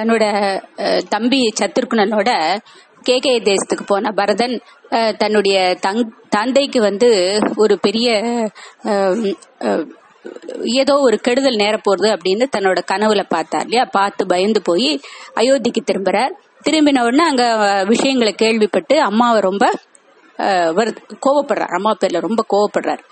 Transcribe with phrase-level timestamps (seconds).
[0.00, 0.24] தன்னோட
[1.08, 2.30] தம்பி தம்பி
[3.04, 4.54] கே கேகே தேசத்துக்கு போன பரதன்
[5.18, 7.08] தன்னுடைய தங் தந்தைக்கு வந்து
[7.56, 8.08] ஒரு பெரிய
[10.74, 13.84] ஏதோ ஒரு கெடுதல் நேர போறது அப்படின்னு தன்னோட கனவுல பார்த்தார் இல்லையா?
[13.90, 14.90] பார்த்து பயந்து போய்
[15.36, 16.18] அயோத்திக்கு திரும்புற
[16.64, 17.44] திரும்பின உடனே அங்க
[17.84, 19.64] விஷயங்களை கேள்விப்பட்டு அம்மாவை ரொம்ப
[20.38, 20.92] அஹ்,
[21.26, 21.74] கோவப்படுறார்.
[21.74, 23.02] அம்மா பேர்ல ரொம்ப கோவப்படுறார்.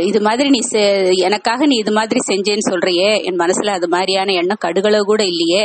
[0.00, 4.62] இது மாதிரி நீ செ- எனக்காக நீ இது மாதிரி செஞ்சேன்னு சொல்றியே என் மனசுல அது மாதிரியான எண்ணம்
[4.64, 5.64] கடுகளவு கூட இல்லையே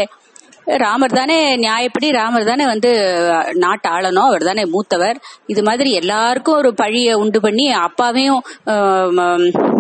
[0.68, 2.92] ராமர் தானே நியாயப்படி ராமர் தானே வந்து
[3.30, 5.20] நாட்டு நாட்டை ஆளணும் அவர் தானே மூத்தவர்.
[5.46, 8.44] இது மாதிரி எல்லாருக்கும் ஒரு பழிய உண்டு பண்ணி அப்பாவையும்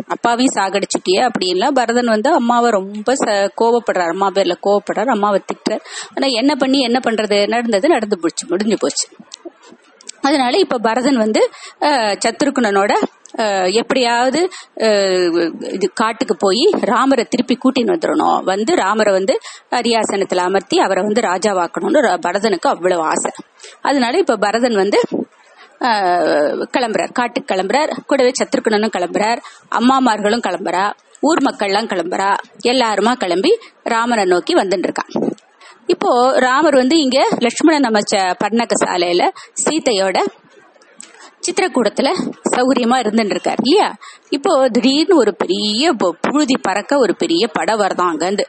[0.08, 4.10] அப்பாவையும் சாகடிச்சுட்டியே அப்படின்லாம் பரதன் வந்து அம்மாவை ரொம்ப ச- கோவப்படுறார்.
[4.10, 5.82] அம்மா பேர்ல கோவப்படுறார் அம்மாவை திட்டுறார்.
[6.16, 7.48] ஆனா என்ன பண்ணி என்ன பண்றது?
[7.48, 9.08] நடந்தது நடந்து போச்சு முடிஞ்சு போச்சு.
[10.28, 11.42] அதனால இப்ப பரதன் வந்து
[12.24, 12.94] சத்ருகுணனோட
[13.80, 14.42] எப்படியாவது
[15.76, 18.40] இது காட்டுக்கு போய் ராமரை திருப்பி கூட்டின்னு வந்துடணும்.
[18.52, 19.34] வந்து ராமரை வந்து
[19.80, 23.32] அரியாசனத்துல அமர்த்தி அவரை வந்து ராஜாவாக்கணும்னு பரதனுக்கு அவ்வளவு ஆசை.
[23.82, 25.02] அதனால இப்ப பரதன் வந்து
[26.76, 27.12] கிளம்புறார்.
[27.20, 27.92] காட்டுக்கு கிளம்புறார்.
[28.08, 29.42] கூடவே சத்ருகுணனும் கிளம்புறார்.
[29.80, 30.86] அம்மாமார்களும் கிளம்புறா.
[31.28, 32.32] ஊர் மக்கள்லாம் கிளம்புறா.
[32.72, 33.52] எல்லாருமா கிளம்பி
[33.84, 35.27] ராமனை நோக்கி வந்துட்டு இருக்கான்.
[35.88, 39.24] இப்போ ராமர் வந்து இங்க லட்சுமணன் அமைச்ச பர்ணக சாலையில
[39.64, 40.18] சீதையோட
[41.42, 42.10] சித்திரக்கூடத்துல
[42.56, 43.88] சௌகரியமா இருந்துட்டு இருக்காரு இல்லையா?
[44.30, 48.46] இப்போ திடீர்னு ஒரு பெரிய புழுதி பறக்க ஒரு பெரிய படம் வருதான் அங்கிருந்து.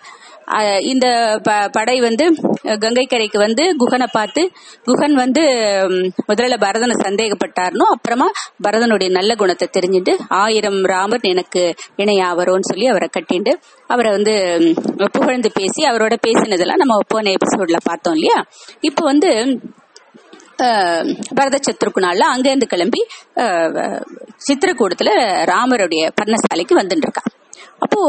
[0.81, 1.07] இந்த
[1.43, 2.25] ப- படை வந்து
[2.79, 4.43] கங்கை கரைக்கு வந்து குகனை பார்த்து
[4.85, 5.43] குகன் வந்து
[6.29, 8.29] முதல்ல பரதனை சந்தேகப்பட்டாருனோ அப்புறமா
[8.65, 13.55] பரதனுடைய நல்ல குணத்தை தெரிஞ்சுட்டு ஆயிரம் ராமர் எனக்கு இணையா வரும்னு சொல்லி அவரை கட்டிண்டு
[13.87, 14.35] அவரை வந்து
[15.13, 18.39] புகழ்ந்து பேசி அவரோட பேசினதெல்லாம் நம்ம போன எபிசோட்ல பார்த்தோம் இல்லையா?
[18.81, 19.31] இப்போ வந்து
[21.35, 23.01] பரத சத்ருக்குனால அங்கேருந்து கிளம்பி
[24.47, 25.11] சித்திரக்கூடத்துல
[25.45, 27.31] ராமருடைய பர்ணசாலைக்கு வந்துட்டு இருக்கான்.
[27.79, 28.01] அப்போ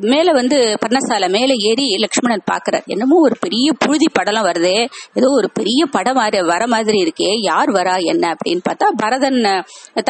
[0.00, 2.84] மேல வந்து பர்ணசாலை மேல ஏறி லக்ஷ்மணன் பாக்குறார்.
[2.86, 4.76] என்னமோ ஒரு பெரிய புழுதி படலம் வருதே.
[5.14, 7.30] ஏதோ ஒரு பெரிய படம் வர வர மாதிரி இருக்கே.
[7.40, 9.40] யார் வரா என்ன அப்படின்னு பார்த்தா பரதன்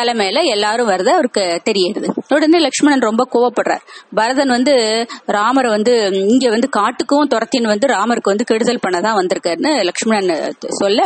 [0.00, 2.08] தலைமையில எல்லாரும் வரத அவருக்கு தெரியுது.
[2.28, 3.84] உடனே லக்ஷ்மணன் ரொம்ப கோவப்படுறார்.
[4.14, 4.74] பரதன் வந்து
[5.26, 5.94] ராமரை வந்து
[6.28, 11.00] இங்க வந்து காட்டுக்கும் துரத்தின்னு வந்து ராமருக்கு வந்து கெடுதல் பண்ணதான் வந்திருக்காருன்னு லக்ஷ்மணன் சொல்ல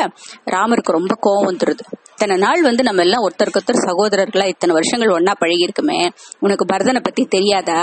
[0.50, 1.84] ராமருக்கு ரொம்ப கோவம் வந்துருது.
[2.15, 5.99] இத்தனை நாள் வந்து நம்ம எல்லாம் ஒருத்தருக்கு ஒருத்தர் சகோதரர்களா இத்தனை வருஷங்கள் ஒன்னா பழகி இருக்குமே
[6.45, 7.81] உனக்கு பரதனை பத்தி தெரியாதா?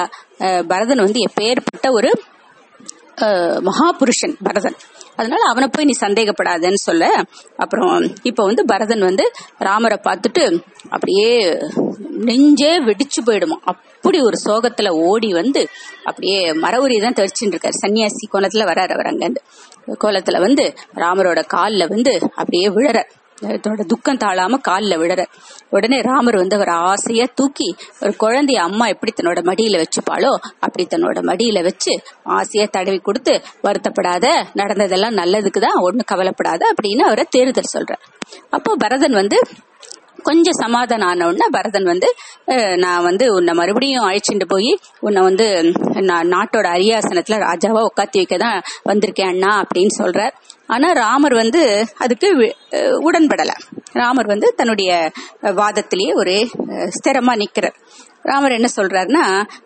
[0.72, 2.12] பரதன் வந்து எப்பேற்பட்ட ஒரு
[3.68, 4.78] மகாபுருஷன் பரதன்.
[5.20, 7.10] அதனால அவனை போய் நீ சந்தேகப்படாதன்னு சொல்ல
[7.64, 7.92] அப்புறம்
[8.30, 9.26] இப்போ வந்து பரதன் வந்து
[9.68, 10.44] ராமரை பார்த்துட்டு
[10.94, 11.30] அப்படியே
[12.30, 15.62] நெஞ்சே வெடிச்சு போயிடுமா அப்படி ஒரு சோகத்துல ஓடி வந்து
[16.10, 17.78] அப்படியே மரவுரி தான் தெரிச்சுட்டு இருக்காரு.
[17.84, 19.44] சன்னியாசி கோலத்துல வராரு அவர் அங்கேருந்து
[20.04, 20.66] கோலத்துல வந்து
[21.04, 23.00] ராமரோட காலில் வந்து அப்படியே விழற
[23.42, 25.22] தன்னோட துக்கம் தாழாம காலில் விடுற
[25.70, 27.68] உடனே ராமர் வந்து அவர் ஆசையா தூக்கி
[28.00, 31.94] ஒரு குழந்தைய அம்மா எப்படி தன்னோட மடியில வச்சுப்பாளோ அப்படி தன்னோட மடியில வச்சு
[32.24, 38.04] ஆசையா தடவி கொடுத்து வருத்தப்படாத நடந்ததெல்லாம் நல்லதுக்கு தான் ஒன்றும் கவலைப்படாத அப்படின்னு அவரை தேர்தல் சொல்றார்.
[38.50, 39.40] அப்போ பரதன் வந்து
[40.30, 42.10] கொஞ்சம் சமாதானம் ஆன உடனே பரதன் வந்து
[42.84, 44.72] நான் வந்து உன்னை மறுபடியும் அழைச்சிட்டு போய்
[45.08, 45.48] உன்னை வந்து
[46.10, 48.60] நான் நாட்டோட அரியாசனத்துல ராஜாவா உட்காத்தி வைக்க தான்
[48.90, 50.36] வந்திருக்கேன் அண்ணா அப்படின்னு சொல்றார்.
[50.74, 51.62] ஆனா ராமர் வந்து
[52.04, 52.30] அதுக்கு
[53.08, 53.54] உடன்படல.
[54.02, 54.92] ராமர் வந்து தன்னுடைய
[55.60, 56.36] வாதத்திலேயே ஒரு
[56.98, 57.78] ஸ்திரமா நிக்கிறார்.
[58.30, 59.24] ராமர் என்ன சொல்றாருன்னா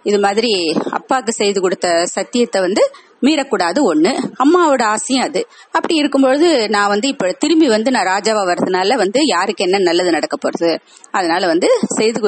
[0.10, 0.52] இது மாதிரி
[0.98, 2.84] அப்பாவுக்கு செய்து கொடுத்த சத்தியத்தை வந்து
[3.22, 4.12] மீறக்கூடாது ஒண்ணு.
[4.44, 5.48] அம்மாவோட ஆசையும் அது.
[5.72, 10.38] அப்படி இருக்கும்பொழுது நான் வந்து இப்ப திரும்பி வந்து நான் ராஜாவா வர்றதுனால வந்து யாருக்கு என்ன நல்லது நடக்க
[10.38, 10.80] போறது?
[11.12, 12.20] அதனால வந்து செய்து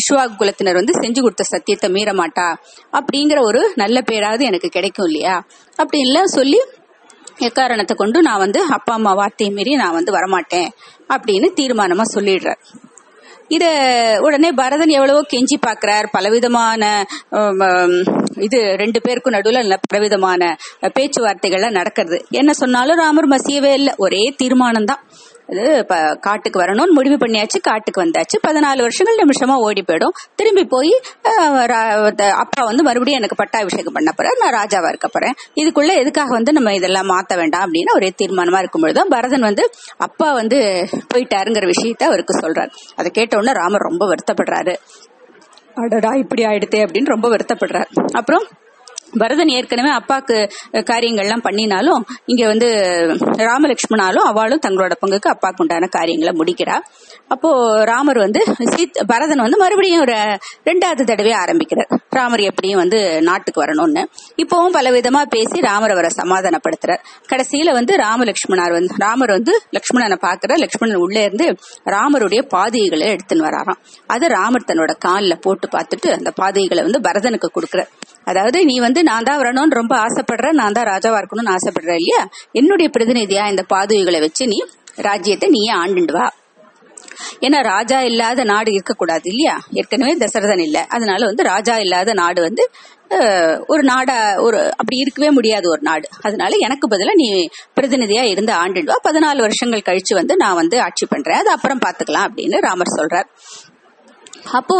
[0.00, 2.54] இஷ்வா குலத்தினர் வந்து செஞ்சு கொடுத்த சத்தியத்தை மீற மாட்டா
[2.92, 5.46] அப்படிங்கிற ஒரு நல்ல பேராவது எனக்கு கிடைக்கும் இல்லையா?
[5.76, 6.60] அப்படி இல்லை சொல்லி
[7.38, 10.68] எக்காரணத்தை கொண்டு நான் வந்து அப்பா அம்மா வார்த்தையை மீறி நான் வந்து வரமாட்டேன்
[11.08, 12.60] அப்படின்னு தீர்மானமா சொல்லிடுறேன்.
[13.56, 13.64] இத
[14.26, 16.06] உடனே பரதன் எவ்வளவோ கெஞ்சி பாக்குறார்.
[16.16, 16.82] பலவிதமான
[18.46, 20.42] இது ரெண்டு பேருக்கும் நடுவுல பலவிதமான
[20.98, 22.18] பேச்சுவார்த்தைகள்லாம் நடக்கிறது.
[22.40, 23.94] என்ன சொன்னாலும் ராமர் மசியவே இல்லை.
[24.06, 25.02] ஒரே தீர்மானம் தான்
[25.50, 25.64] அது
[26.26, 28.36] காட்டுக்கு வரணும்னு முடிவு பண்ணியாச்சு காட்டுக்கு வந்தாச்சு.
[28.46, 30.16] பதினாலு வருஷங்கள் நிமிஷமா ஓடி போயிடும்.
[30.38, 30.92] திரும்பி போய்
[32.42, 35.34] அப்பா வந்து மறுபடியும் எனக்கு பட்டாபிஷேகம் பண்ண போறேன் நான் ராஜாவா இருக்க போறேன்.
[35.60, 39.64] இதுக்குள்ள எதுக்காக வந்து நம்ம இதெல்லாம் மாத்த வேண்டாம் அப்படின்னு ஒரே தீர்மானமா இருக்கும்பொழுது பரதன் வந்து
[40.06, 40.60] அப்பா வந்து
[41.14, 42.72] போயிட்டாருங்கிற விஷயத்த அவருக்கு சொல்றாரு.
[42.96, 44.74] அதை கேட்டவுடனே ராமர் ரொம்ப வருத்தப்படுறாரு.
[45.82, 47.90] அடடா இப்படி ஆயிடுத்தே அப்படின்னு ரொம்ப வருத்தப்படுறாரு.
[48.20, 48.46] அப்புறம்
[49.16, 52.68] பரதன் ஏற்கனவே அப்பாக்கு காரியங்கள்லாம் பண்ணினாலும் இங்க வந்து
[53.36, 56.76] ராமலட்சுமணாலும் அவளும் தங்களோட பங்குக்கு அப்பாக்கு உண்டான காரியங்களை முடிக்கிறா.
[57.28, 57.50] அப்போ
[57.84, 60.16] ராமர் வந்து சீத் பரதன் வந்து மறுபடியும் ஒரு
[60.64, 62.00] ரெண்டாவது தடவை ஆரம்பிக்கிறார்.
[62.10, 64.04] ராமர் எப்படியும் வந்து நாட்டுக்கு வரணும்னு.
[64.36, 67.02] இப்பவும் பல விதமா பேசி ராமர் அவரை சமாதானப்படுத்துறார்.
[67.28, 73.80] கடைசியில வந்து ராமலட்சுமணார் வந்து ராமர் வந்து லட்சுமணனை பாக்குற லட்சுமணன் உள்ளே இருந்து ராமருடைய பாதைகளை எடுத்துன்னு வராராம்.
[74.06, 77.97] அதை ராமர் தன்னோட காலில் போட்டு பார்த்துட்டு அந்த பாதைகளை வந்து பரதனுக்கு கொடுக்குறார்.
[78.26, 82.20] அதாவது நீ வந்து நான் தான் வரணும்னு ரொம்ப ஆசைப்படுற நான் தான் ராஜாவா இருக்கணும்னு ஆசைப்படுற இல்லையா?
[82.52, 84.58] என்னுடைய பிரதிநிதியா இந்த பாதுகைகளை வச்சு நீ
[85.08, 86.26] ராஜ்யத்தை நீயே ஆண்டுண்டு வா.
[87.40, 89.54] ஏன்னா ராஜா இல்லாத நாடு இருக்கக்கூடாது இல்லையா?
[89.72, 90.78] ஏற்கனவே தசரதன் இல்ல.
[90.88, 92.64] அதனால வந்து ராஜா இல்லாத நாடு வந்து
[93.66, 94.16] ஒரு நாடா
[94.46, 96.06] ஒரு அப்படி இருக்கவே முடியாது ஒரு நாடு.
[96.22, 97.28] அதனால எனக்கு பதிலாக நீ
[97.76, 101.40] பிரதிநிதியா இருந்து ஆண்டுடுவா பதினாலு வருஷங்கள் கழிச்சு வந்து நான் வந்து ஆட்சி பண்றேன்.
[101.42, 103.28] அது அப்புறம் பாத்துக்கலாம் அப்படின்னு ராமர் சொல்றார்.
[104.52, 104.76] அப்போ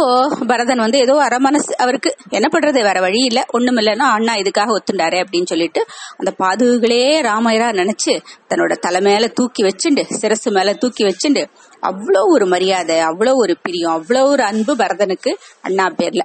[0.47, 2.79] பரதன் வந்து ஏதோ அரை மனசு அவருக்கு என்ன பண்றது?
[2.83, 3.41] வேற வழி இல்ல.
[3.47, 5.81] ஒண்ணும் இல்லைன்னா அண்ணா இதுக்காக ஒத்துண்டாரு அப்படின்னு சொல்லிட்டு
[6.17, 8.13] அந்த பாதுகளே ராமயரா நினைச்சு
[8.49, 11.43] தன்னோட தலை மேல தூக்கி வச்சுண்டு சிரசு மேல தூக்கி வச்சுண்டு
[11.83, 15.31] அவ்வளோ ஒரு மரியாதை அவ்வளோ ஒரு பிரியம் அவ்வளோ ஒரு அன்பு பரதனுக்கு
[15.61, 16.23] அண்ணா பேர்ல.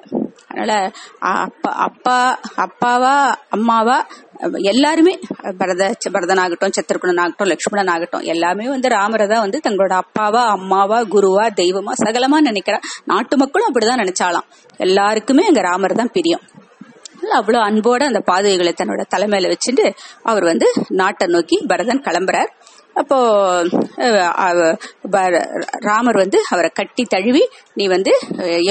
[0.49, 0.73] அதனால
[1.21, 2.19] அப்பா அப்பா
[2.65, 3.15] அப்பாவா
[3.51, 3.99] அம்மாவா
[4.43, 5.19] எல்லாருமே
[5.59, 11.01] பரத பரதன் ஆகட்டும் சத்திரகுணன் ஆகட்டும் லட்சுமணன் ஆகட்டும் எல்லாமே வந்து ராமரை தான் வந்து தங்களோட அப்பாவா அம்மாவா
[11.03, 12.79] குருவா தெய்வமா சகலமா நினைக்கிறா.
[13.05, 14.47] நாட்டு மக்களும் அப்படிதான் நினைச்சாலாம்.
[14.77, 16.41] எல்லாருக்குமே அங்க ராமர் தான் பிரியம்.
[17.33, 19.85] அவ்வளவு அன்போட அந்த பாதுகைகளை தன்னோட தலைமையில வச்சுட்டு
[20.23, 22.51] அவர் வந்து நாட்டை நோக்கி பரதன் கிளம்புறார்.
[22.97, 23.17] அப்போ
[25.87, 27.43] ராமர் வந்து அவரை கட்டி தழுவி
[27.75, 28.13] நீ வந்து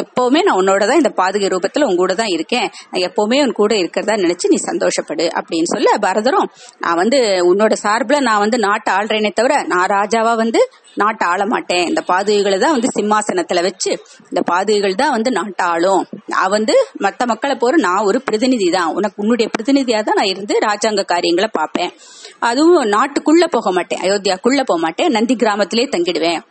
[0.02, 2.68] எப்பவுமே நான் உன்னோட தான் இந்த பாதுகை ரூபத்துல உன் கூட தான் இருக்கேன்.
[2.92, 6.50] நான் எப்பவுமே உன் கூட இருக்கிறதா நினைச்சு நீ சந்தோஷப்படு அப்படின்னு சொல்ல பரதரும்
[6.80, 10.62] நான் வந்து உன்னோட சார்பில் நான் வந்து நாட்டை ஆள்றேனே தவிர நான் ராஜாவா வந்து
[10.96, 13.92] நாட்டை ஆள மாட்டேன் இந்த பாதுகைகளை தான் வந்து சிம்மாசனத்துல வச்சு
[14.30, 18.94] இந்த பாதுகைகள் தான் வந்து நாட்டை ஆளும் நான் வந்து மத்த மக்களை போற நான் ஒரு பிரதிநிதி தான்.
[18.94, 21.92] உனக்கு உன்னுடைய பிரதிநிதியா தான் நான் இருந்து ராஜாங்க காரியங்களை பார்ப்பேன்.
[22.40, 24.00] அதுவும் நாட்டுக்குள்ள போக மாட்டேன்.
[24.02, 25.12] அயோத்தியாக்குள்ள போக மாட்டேன்.
[25.12, 26.42] நந்தி கிராமத்திலே தங்கிடுவேன்.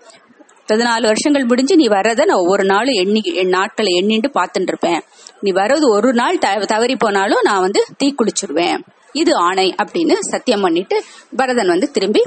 [0.68, 5.00] பதினாலு வருஷங்கள் முடிஞ்சு நீ வர்றத நான் ஒவ்வொரு நாளும் எண்ணி என் நாட்களை எண்ணிட்டு பார்த்துட்டு இருப்பேன்.
[5.40, 8.78] நீ வர்றது ஒரு நாள் த- தவறி போனாலும் நான் வந்து தீ குளிச்சிருவேன்
[9.12, 11.02] இது ஆணை அப்படின்னு சத்தியம் பண்ணிட்டு
[11.36, 12.22] பரதன் வந்து திரும்பி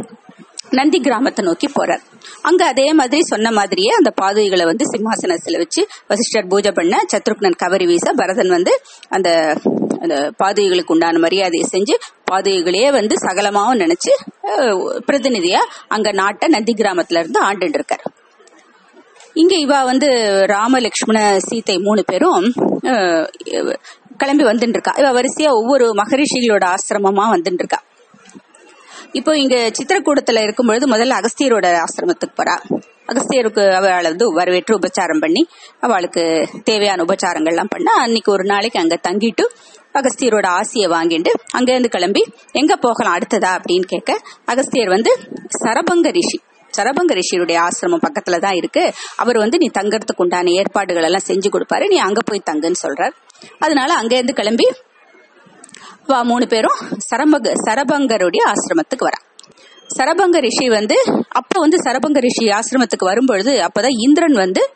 [0.79, 2.03] நந்தி கிராமத்தை நோக்கி போறார்.
[2.49, 5.81] அங்க அதே மாதிரி சொன்ன மாதிரியே அந்த பாதுகைகளை வந்து சிம்மாசனத்துல வச்சு
[6.11, 8.73] வசிஷ்டர் பூஜை பண்ண சத்ருக்னன் கவரி வீச பரதன் வந்து
[9.17, 9.29] அந்த
[10.03, 11.95] அந்த பாதுகைகளுக்கு உண்டான மரியாதையை செஞ்சு
[12.31, 14.11] பாதுகைகளையே வந்து சகலமாவும் நினைச்சு
[15.07, 15.61] பிரதிநிதியா
[15.95, 18.05] அங்க நாட்டை நந்தி கிராமத்துல இருந்து ஆண்டு இருக்கார்.
[19.41, 20.09] இங்க இவா வந்து
[20.51, 22.45] ராம லக்ஷ்மண சீதை மூணு பேரும்
[24.21, 24.93] கிளம்பி வந்துட்டு இருக்கா.
[25.01, 27.79] இவ வரிசையா ஒவ்வொரு மகரிஷிகளோட ஆசிரமமா வந்துட்டு இருக்கா.
[29.19, 32.55] இப்போ இங்க சித்திரக்கூடத்துல இருக்கும் பொழுது முதல்ல அகஸ்தியரோட ஆசிரமத்துக்கு போறா.
[33.07, 35.41] அகஸ்தியருக்கு அவளை வந்து வரவேற்று உபச்சாரம் பண்ணி
[35.79, 36.23] அவளுக்கு
[36.63, 39.45] தேவையான உபச்சாரங்கள்லாம் பண்ண அன்னைக்கு ஒரு நாளைக்கு அங்க தங்கிட்டு
[39.93, 43.17] அகஸ்தியரோட ஆசியை வாங்கிட்டு அங்க இருந்து கிளம்பி எங்க போகலாம்?
[43.17, 43.51] அடுத்ததா?
[43.57, 45.11] அப்படின்னு கேட்க அகஸ்தியர் வந்து
[45.63, 46.39] சரபங்க ரிஷி.
[46.77, 48.93] சரபங்க ரிஷியுடைய ஆசிரமம் பக்கத்துல தான் இருக்கு.
[49.15, 51.87] அவர் வந்து நீ தங்கறதுக்கு உண்டான ஏற்பாடுகள் எல்லாம் செஞ்சு கொடுப்பாரு.
[51.87, 53.13] நீ அங்க போய் தங்குன்னு சொல்றார்.
[53.59, 54.67] அதனால அங்க இருந்து கிளம்பி
[56.07, 56.75] மூணு பேரும்
[57.15, 59.33] சரபங்க சரபங்கருடைய ஆசிரமத்துக்கு வரா.
[59.97, 60.95] சரபங்க ரிஷி வந்து
[61.29, 64.71] அப்ப வந்து சரபங்க ரிஷி ஆசிரமத்துக்கு வரும்பொழுது அப்பதான் இந்திரன் வந்து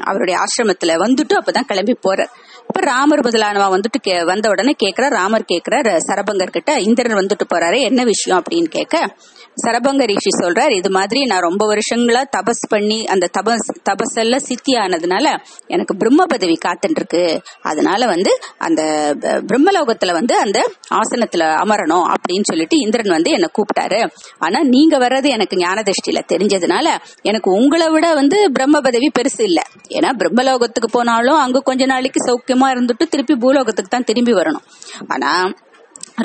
[0.00, 2.30] அவருடைய ஆசிரமத்துல வந்துட்டு அப்பதான் கிளம்பி போறார்.
[2.60, 7.80] இப்ப ராமர் முதலானவா வந்துட்டு கே- வந்த உடனே கேக்குறார் ராமர் கேக்குறார் சரபங்கர் கிட்ட இந்திரன் வந்துட்டு போறாரு
[7.80, 9.16] என்ன விஷயம் அப்படின்னு கேட்க
[9.56, 15.26] சரபங்க ரிஷி சொல்றார் இது மாதிரி நான் ரொம்ப வருஷங்களா தபஸ் பண்ணி அந்த தபஸ் தபஸெல்லாம் சித்தி ஆனதுனால
[15.66, 18.82] எனக்கு பிரம்ம பதவி காத்துட்டு இருக்கு அதனால வந்து அந்த
[19.20, 20.58] ப- பிரம்மலோகத்துல வந்து அந்த
[20.94, 24.00] ஆசனத்துல அமரணும் அப்படின்னு சொல்லிட்டு இந்திரன் வந்து என்ன கூப்பிட்டாரு.
[24.38, 26.86] ஆனா நீங்க வர்றது எனக்கு ஞான திருஷ்டியில தெரிஞ்சதுனால
[27.22, 29.60] எனக்கு உங்களை விட வந்து பிரம்ம பதவி பெருசு இல்ல.
[29.88, 34.66] ஏன்னா பிரம்மலோகத்துக்கு போனாலும் அங்க கொஞ்ச நாளைக்கு சௌக்கியமா இருந்துட்டு திருப்பி பூலோகத்துக்கு தான் திரும்பி வரணும்.
[35.08, 35.32] ஆனா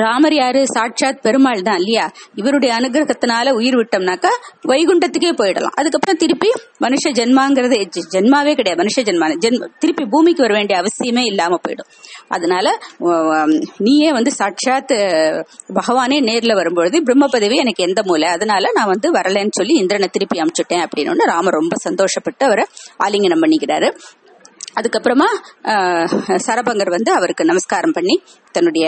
[0.03, 0.61] ராமர் யாரு?
[0.75, 2.05] சாட்சாத் பெருமாள் தான் இல்லையா?
[2.35, 4.31] இவருடைய அனுகிரகத்தினால உயிர் விட்டோம்னாக்கா
[4.71, 5.75] வைகுண்டத்துக்கே போயிடலாம்.
[5.79, 6.49] அதுக்கப்புறம் திருப்பி
[6.85, 7.77] மனுஷ ஜென்மாங்கிறது
[8.15, 8.79] ஜென்மாவே கிடையாது.
[8.83, 11.89] மனுஷ ஜென்மா ஜென்ம திருப்பி பூமிக்கு வர வேண்டிய அவசியமே இல்லாம போயிடும்.
[12.27, 12.65] அதனால
[13.87, 14.93] நீயே வந்து சாட்சாத்
[15.79, 18.27] பகவானே நேர்ல வரும்பொழுது பிரம்ம பதவி எனக்கு எந்த மூலை?
[18.37, 22.65] அதனால நான் வந்து வரலன்னு சொல்லி இந்திரனை திருப்பி அனுப்பிச்சுட்டேன் அப்படின்னு ராமர் ரொம்ப சந்தோஷப்பட்டு அவரை
[23.05, 23.89] ஆலிங்கனம் பண்ணிக்கிறாரு.
[24.79, 25.27] அதுக்கப்புறமா
[26.47, 28.15] சரபங்கர் வந்து அவருக்கு நமஸ்காரம் பண்ணி
[28.51, 28.87] தன்னுடைய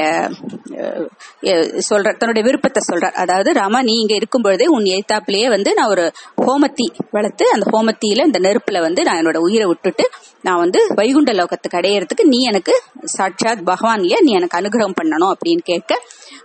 [1.90, 3.14] சொல்ற தன்னுடைய விருப்பத்தை சொல்றார்.
[3.14, 6.06] அதாவது ராமா நீ இங்க இருக்கும் பொழுதே உன் எழுத்தாப்பிலேயே வந்து நான் ஒரு
[6.42, 10.06] ஹோமத்தி வளர்த்து அந்த ஹோமத்தியில இந்த நெருப்புல வந்து நான் என்னோட உயிரை விட்டுட்டு
[10.42, 12.76] நான் வந்து வைகுண்ட லோகத்துக்கு அடையறதுக்கு நீ எனக்கு
[13.18, 15.94] சாட்சாத் பகவான்ல நீ எனக்கு அனுகிரகம் பண்ணணும் அப்படின்னு கேட்க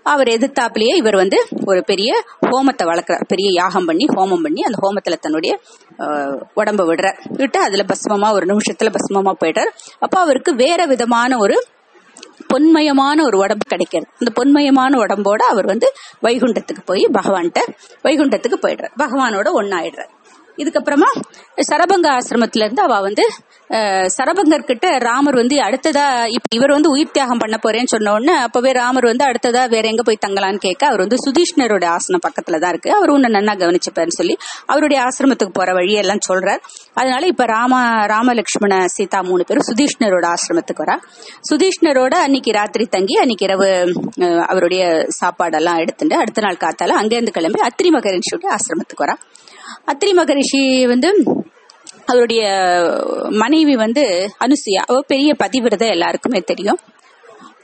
[0.04, 2.10] அவர் எதிர்த்தாப்புலயே இவர் வந்து ஒரு பெரிய
[2.50, 3.26] ஹோமத்தை வளர்க்குறார்.
[3.28, 5.52] பெரிய யாகம் பண்ணி ஹோமம் பண்ணி அந்த ஹோமத்துல தன்னுடைய
[6.60, 7.18] உடம்ப விடுறார்.
[7.40, 9.70] விட்டு அதுல பஸ்மமா ஒரு நிமிஷத்துல பஸ்மமா போயிட்டார்.
[9.98, 11.58] அப்போ அவருக்கு வேற விதமான ஒரு
[12.52, 14.08] பொன்மயமான ஒரு உடம்பு கிடைக்கிறது.
[14.20, 15.88] அந்த பொன்மயமான உடம்போட அவர் வந்து
[16.22, 17.60] வைகுண்டத்துக்கு போய் பகவான்கிட்ட
[18.06, 18.94] வைகுண்டத்துக்கு போயிடுறார்.
[19.04, 20.12] பகவானோட ஒன்னாயிடுறார்
[20.58, 21.08] இதுக்கப்புறமா
[21.70, 23.24] சரபங்க ஆசிரமத்துல இருந்து அவ வந்து
[24.16, 26.04] சரபங்கர் கிட்ட ராமர் வந்து அடுத்ததா
[26.36, 30.02] இப்ப இவர் வந்து உயிர் தியாகம் பண்ண போறேன்னு சொன்ன உடனே அப்பவே ராமர் வந்து அடுத்ததா வேற எங்க
[30.02, 32.90] போய் தங்கலான்னு கேட்க அவர் வந்து சுதீஷ்ணரோட ஆசனம் பக்கத்துல தான் இருக்கு.
[32.98, 34.34] அவர் உன்னை நன்னா கவனிச்சுப்பாருன்னு சொல்லி
[34.66, 36.60] அவருடைய ஆசிரமத்துக்கு போற வழியெல்லாம் சொல்றார்.
[36.94, 37.80] அதனால இப்ப ராம
[38.14, 40.96] ராமலட்சுமண சீதா மூணு பேரும் சுதீஷ்ணரோட ஆசிரமத்துக்கு வரா.
[41.50, 43.70] சுதீஷ்ணரோட அன்னைக்கு ராத்திரி தங்கி அன்னைக்கு இரவு
[44.52, 44.82] அவருடைய
[45.20, 49.16] சாப்பாடெல்லாம் எடுத்துட்டு அடுத்த நாள் காத்தால அங்கேருந்து கிளம்பி அத்திரி மகரிஷியோட ஆசிரமத்துக்கு வரா.
[49.86, 51.24] அத்திரி மகரிஷி வந்து
[52.06, 52.42] அவருடைய
[53.30, 54.82] மனைவி வந்து அனுசுயா.
[54.86, 56.78] அவ பெரிய பதிவிரதை எல்லாருக்குமே தெரியும்.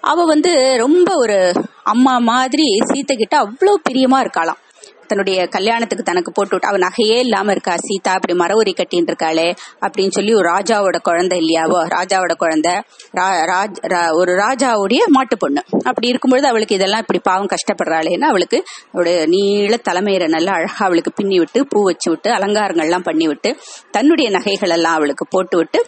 [0.00, 1.53] அவ வந்து ரொம்ப ஒரு
[1.85, 4.62] அம்மா மாதிரி சீத்தை கிட்ட அவ்வளவு பிரியமா இருக்காளாம்.
[5.09, 7.75] தன்னுடைய கல்யாணத்துக்கு தனக்கு போட்டு விட்டு அவ நகையே இல்லாம இருக்கா?
[7.77, 9.47] சீதா அப்படி மரவுரி கட்டின்னு இருக்காளே
[9.87, 12.73] அப்படின்னு சொல்லி ஒரு ராஜாவோட குழந்தை இல்லையாவோ ராஜாவோட குழந்தை.
[13.17, 15.62] ரா- ராஜ்- ரா- ஒரு ராஜாவுடைய மாட்டு பொண்ணு.
[15.85, 21.38] அப்படி இருக்கும்பொழுது அவளுக்கு இதெல்லாம் இப்படி பாவம் கஷ்டப்படுறாளேன்னு அவளுக்கு அவளுடைய நீள தலைமையில நல்லா அழகா அவளுக்கு பின்னி
[21.38, 23.57] விட்டு பூ வச்சு விட்டு அலங்காரங்கள்லாம் பண்ணி விட்டு
[23.91, 25.81] தன்னுடைய நகைகள் எல்லாம் அவளுக்கு போட்டு விட்டு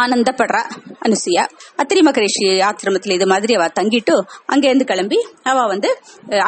[0.00, 0.62] ஆனந்தப்படுறா
[1.06, 1.44] அனுசுயா.
[1.82, 4.16] அத்திரி மகரிஷி ஆசிரமத்தில் இது மாதிரி அவ தங்கிட்டு
[4.54, 5.20] அங்கேருந்து கிளம்பி
[5.50, 5.90] அவ வந்து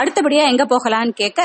[0.01, 1.41] அடுத்தபடியாக அடுத்தபடியா எங்க போகலான்னு கேட்க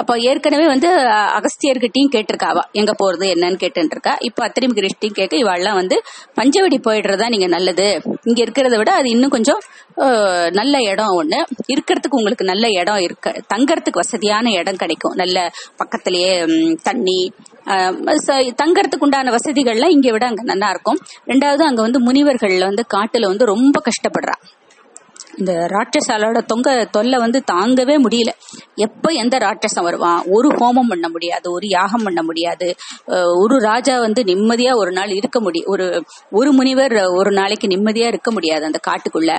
[0.00, 0.88] அப்போ ஏற்கனவே வந்து
[1.36, 5.96] அகஸ்தியர்கிட்டையும் அகஸ்தியர்கிட்டயும் கேட்டிருக்கா அவ எங்க போறது என்னன்னு கேட்டுருக்கா இப்போ இப்ப அத்திரி மகரிஷ்டியும் கேட்க இவாள்லாம் வந்து
[6.38, 7.86] பஞ்சவடி போயிடுறதா நீங்க நல்லது.
[8.28, 9.60] இங்க இருக்கிறத விட அது இன்னும் கொஞ்சம்
[10.60, 11.40] நல்ல இடம் ஒண்ணு.
[11.74, 13.32] இருக்கிறதுக்கு உங்களுக்கு நல்ல இடம் இருக்க.
[13.54, 15.16] தங்கறதுக்கு வசதியான இடம் கிடைக்கும்.
[15.22, 15.46] நல்ல
[15.82, 16.32] பக்கத்திலேயே
[16.88, 17.18] தண்ணி
[18.62, 20.98] தங்கறதுக்கு உண்டான வசதிகள்லாம் இங்க விட அங்க நல்லா இருக்கும்
[21.32, 24.36] ரெண்டாவது அங்க வந்து முனிவர்கள் வந்து காட்டுல வந்து ரொம்ப கஷ்டப்படுறா.
[25.38, 28.32] இந்த ராட்சசாலோட தொங்க தொல்லை வந்து தாங்கவே முடியல.
[28.86, 32.68] எப்ப எந்த ராட்சசம் வருவான் ஒரு ஹோமம் பண்ண முடியாது ஒரு யாகம் பண்ண முடியாது.
[33.42, 35.86] ஒரு ராஜா வந்து நிம்மதியா ஒரு நாள் இருக்க முடியும் ஒரு
[36.30, 39.32] ஒரு முனிவர் ஒரு நாளைக்கு நிம்மதியா இருக்க முடியாது அந்த காட்டுக்குள்ள.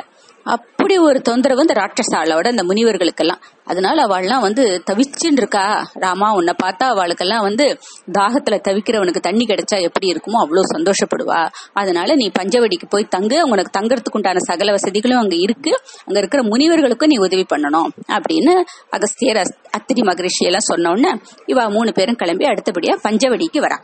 [0.46, 3.42] அப்படி ஒரு தொந்தரவு இந்த ராட்சசாலோட அந்த முனிவர்களுக்கெல்லாம்.
[3.64, 6.34] அதனால அவள்லாம் வந்து தவிச்சுன்னு இருக்கா ராமா.
[6.34, 7.80] உன்னை பார்த்தா அவளுக்கெல்லாம் வந்து
[8.12, 11.50] தாகத்துல தவிக்கிறவனுக்கு தண்ணி கிடைச்சா எப்படி இருக்குமோ அவ்வளவு சந்தோஷப்படுவா.
[11.74, 13.48] அதனால நீ பஞ்சவடிக்கு போய் தங்கு.
[13.48, 15.72] உனக்கு தங்கறதுக்கு உண்டான சகல வசதிகளும் அங்க இருக்கு.
[16.06, 21.70] அங்க இருக்கிற முனிவர்களுக்கும் நீ உதவி பண்ணணும் அப்படின்னு அகஸ்தியர் அஸ்- அத்திரி மகரிஷி எல்லாம் சொன்ன உடனே இவ
[21.70, 23.84] மூணு பேரும் கிளம்பி அடுத்தபடியா பஞ்சவடிக்கு வரா.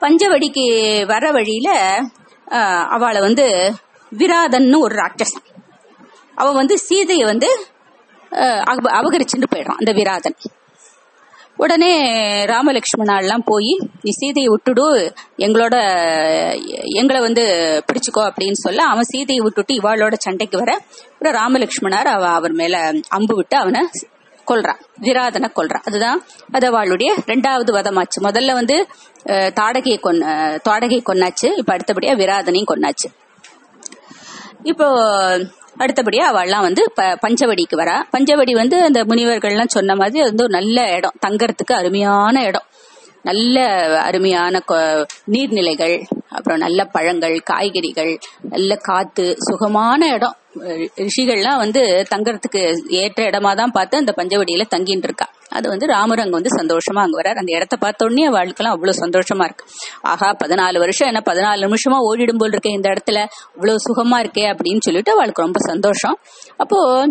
[0.00, 0.66] பஞ்சவடிக்கு
[1.06, 1.98] வர வழியில
[2.88, 3.74] அவளை வந்து
[4.18, 5.46] விராதன்னு ஒரு ராட்சசன்
[6.34, 7.66] அவன் வந்து சீதையை வந்து
[8.30, 10.36] அப- அபகரிச்சுட்டு போயிடுறான் அந்த விராதன்.
[11.56, 11.90] உடனே
[12.44, 14.86] ராமலட்சுமணாலாம் போய் நீ சீதையை விட்டுடு
[15.36, 15.74] எங்களோட
[16.94, 17.44] எங்களை வந்து
[17.86, 20.80] பிடிச்சுக்கோ அப்படின்னு சொல்ல அவன் சீதையை விட்டுட்டு இவாளோட சண்டைக்கு வர
[21.12, 23.88] அப்புறம் ராமலட்சுமணார் அவ அவர் மேல அம்பு விட்டு அவனை
[24.46, 25.82] கொல்றான் விராதனை கொல்றான்.
[25.84, 28.18] அதுதான் அது அவளுடைய ரெண்டாவது வதமாச்சு.
[28.22, 28.86] முதல்ல வந்து
[29.60, 30.24] தாடகையை கொன்ன
[30.68, 33.08] தாடகையை கொன்னாச்சு இப்ப அடுத்தபடியா விராதனையும் கொன்னாச்சு.
[34.62, 34.84] இப்போ
[35.78, 38.02] அடுத்தபடியா அவள்லாம் வந்து ப- பஞ்சவடிக்கு வரா.
[38.12, 41.12] பஞ்சவடி வந்து அந்த முனிவர்கள்லாம் சொன்ன மாதிரி அது வந்து ஒரு நல்ல இடம்.
[41.26, 42.62] தங்கறதுக்கு அருமையான இடம்.
[43.22, 43.60] நல்ல
[44.00, 46.02] அருமையான கொ- நீர்நிலைகள்.
[46.34, 50.36] அப்புறம் நல்ல பழங்கள் காய்கறிகள் நல்ல காத்து சுகமான இடம்.
[50.58, 55.30] ரி- ரிஷிகள்லாம் வந்து தங்கறதுக்கு ஏற்ற இடமா தான் பார்த்து அந்த பஞ்சவடியில தங்கின்னு இருக்கா.
[55.48, 59.44] அது வந்து ராமர் அங்க வந்து சந்தோஷமா அங்க வரார் அந்த இடத்த பார்த்த உடனே வாழ்க்கைலாம் அவ்வளவு சந்தோஷமா
[59.44, 59.64] இருக்கு.
[60.00, 63.26] ஆஹா பதினாலு வருஷம் என்ன பதினாலு நிமிஷமா ஓடிடும் போல் இருக்கே இந்த இடத்துல.
[63.54, 66.18] இவ்வளவு சுகமா இருக்கே அப்படின்னு சொல்லிட்டு அவளுக்கு ரொம்ப சந்தோஷம்.
[66.56, 67.06] அப்போ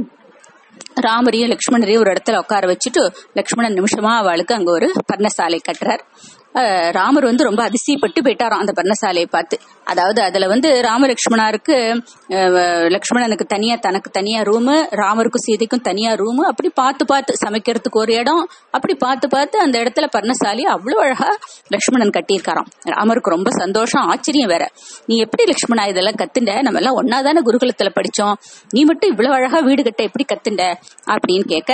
[1.02, 6.00] ராமரையும் லக்ஷ்மணரையும் ஒரு இடத்துல உட்கார வச்சுட்டு லக்ஷ்மணன் நிமிஷமா அவளுக்கு அங்க ஒரு பர்ணசாலை கட்டுறார்.
[6.92, 9.56] ராமர் வந்து ரொம்ப அதிசயப்பட்டு போயிட்டாராம் அந்த பர்ணசாலையை பார்த்து.
[9.84, 11.76] அதாவது அதுல வந்து ராம லக்ஷ்மணாருக்கு
[12.96, 18.44] லக்ஷ்மணனுக்கு தனியா தனக்கு தனியா ரூமு ராமருக்கும் சீதைக்கும் தனியா ரூமு அப்படி பார்த்து பார்த்து சமைக்கிறதுக்கு ஒரு இடம்
[18.72, 21.30] அப்படி பார்த்து பார்த்து அந்த இடத்துல பர்ணசாலி அவ்வளவு அழகா
[21.68, 22.70] லக்ஷ்மணன் கட்டியிருக்காராம்.
[22.96, 24.64] ராமருக்கு ரொம்ப சந்தோஷம் ஆச்சரியம் வேற.
[25.06, 26.54] நீ எப்படி லக்ஷ்மணா இதெல்லாம் கத்துண்ட?
[26.62, 28.36] நம்ம எல்லாம் ஒன்னாதானே குருகுலத்துல படிச்சோம்.
[28.70, 30.66] நீ மட்டும் இவ்வளவு அழகா வீடு கட்ட எப்படி கத்துண்ட?
[31.14, 31.70] அப்படின்னு கேட்க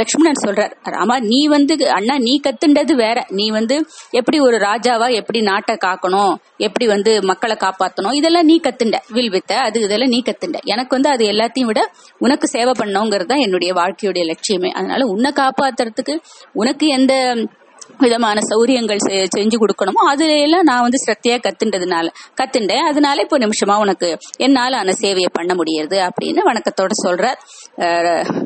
[0.00, 3.18] லக்ஷ்மணன் சொல்றார் ராமா நீ வந்து அண்ணா நீ கத்துண்டது வேற.
[3.30, 3.76] நீ வந்து
[4.10, 6.34] எப்படி ஒரு ராஜாவா எப்படி நாட்டை காக்கணும்
[6.66, 8.98] எப்படி வந்து மக்களை காப்பாத்தணும் இதெல்லாம் நீ கத்துண்ட.
[9.16, 10.60] வில் வித்த அது இதெல்லாம் நீ கத்துண்ட.
[10.74, 11.82] எனக்கு வந்து அது எல்லாத்தையும் விட
[12.18, 14.72] உனக்கு சேவை பண்ணோங்கிறது தான் என்னுடைய வாழ்க்கையுடைய லட்சியமே.
[14.78, 16.16] அதனால உன்னை காப்பாத்துறதுக்கு
[16.52, 17.14] உனக்கு எந்த
[18.02, 22.06] விதமான சௌரியங்கள் செ- செஞ்சு கொடுக்கணுமோ அதுல எல்லாம் நான் வந்து சத்தியா கத்துண்டதுனால
[22.40, 22.84] கத்துண்டேன்.
[22.90, 27.38] அதனால இப்போ நிமிஷமா உனக்கு என்னால அந்த சேவையை பண்ண முடியுது அப்படின்னு வணக்கத்தோட சொல்றார்.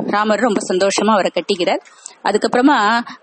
[0.06, 1.82] ராமர் ரொம்ப சந்தோஷமா அவரை கட்டிக்கிறார்.
[2.26, 2.78] அதுக்கப்புறமா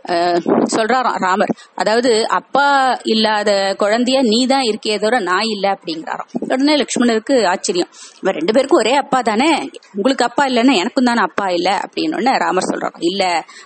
[0.07, 0.39] அஹ்,
[0.73, 1.51] சொல்றாராம் ராமர்.
[1.75, 2.65] அதாவது அப்பா
[3.05, 6.29] இல்லாத குழந்தைய நீ தான் இருக்கே தவிர நான் இல்ல அப்படிங்கிறாராம்.
[6.45, 7.89] உடனே லக்ஷ்மணருக்கு ஆச்சரியம்.
[8.21, 9.49] இவன் ரெண்டு பேருக்கும் ஒரே அப்பா தானே?
[9.95, 11.69] உங்களுக்கு அப்பா இல்லைன்னா எனக்கும் தானே அப்பா இல்ல?
[11.83, 12.11] அப்படின்னு
[12.43, 13.23] ராமர் சொல்றாரு இல்ல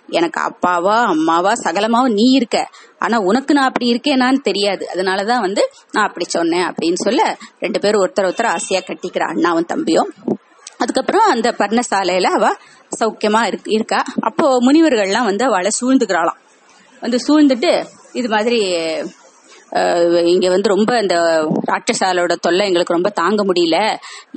[0.10, 2.58] எனக்கு அப்பாவா அம்மாவா சகலமாவும் நீ இருக்க.
[3.00, 4.88] ஆனா உனக்கு நான் அப்படி இருக்கேனான்னு தெரியாது.
[4.94, 7.22] அதனாலதான் வந்து நான் அப்படி சொன்னேன் அப்படின்னு சொல்ல
[7.60, 10.12] ரெண்டு பேரும் ஒருத்தர் ஒருத்தர் ஆசையா கட்டிக்கிற அண்ணாவும் தம்பியும்
[10.80, 12.48] அதுக்கப்புறம் அந்த பர்ணசாலையில அவ
[13.00, 14.04] சௌக்கியமா இருக்கா.
[14.22, 16.42] அப்போ முனிவர்கள்லாம் வந்து அவளை சூழ்ந்துக்கிறாளாம்.
[17.02, 17.72] வந்து சூழ்ந்துட்டு
[18.14, 18.60] இது மாதிரி
[20.26, 21.16] இங்க வந்து ரொம்ப இந்த
[21.72, 23.78] ராட்சசாலோட தொல்லை எங்களுக்கு ரொம்ப தாங்க முடியல.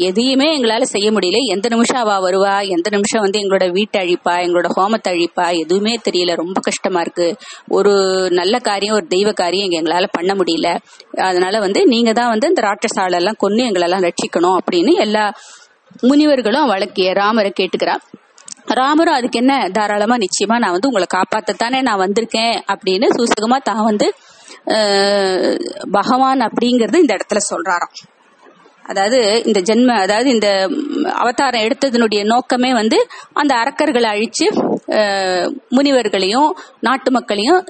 [0.09, 1.39] எதையுமே எங்களால செய்ய முடியல.
[1.47, 2.55] எந்த நிமிஷம் அவ வருவா?
[2.69, 4.35] எந்த நிமிஷம் வந்து எங்களோட வீட்டை அழிப்பா?
[4.47, 5.47] எங்களோட ஹோமத்தை அழிப்பா?
[5.59, 6.35] எதுவுமே தெரியல.
[6.35, 7.29] ரொம்ப கஷ்டமா இருக்கு.
[7.69, 7.93] ஒரு
[8.31, 10.71] நல்ல காரியம் ஒரு தெய்வ காரியம் இங்க எங்களால பண்ண முடியல.
[11.29, 15.25] அதனால வந்து நீங்க தான் வந்து இந்த ராட்சசாலெல்லாம் கொன்னு எங்களெல்லாம் ரட்சிக்கணும் அப்படின்னு எல்லா
[16.09, 18.05] முனிவர்களும் அவளுக்கு ராமரை கேட்டுக்கிறார்
[18.79, 24.07] ராமரும் அதுக்கு என்ன தாராளமா நிச்சயமா நான் வந்து உங்களை காப்பாத்தத்தானே நான் வந்திருக்கேன் அப்படின்னு சூசகமா தான் வந்து
[25.97, 27.95] பகவான் அப்படிங்கறது இந்த இடத்துல சொல்றாராம்.
[28.85, 29.19] அதாவது
[29.49, 30.49] இந்த ஜென்ம அதாவது இந்த
[31.23, 32.99] அவதாரம் எடுத்ததனுடைய நோக்கமே வந்து
[33.33, 34.47] அந்த அரக்கர்களை அழிச்சு
[35.77, 36.51] முனிவர்களையும்
[36.87, 37.61] நாட்டு மக்களையும்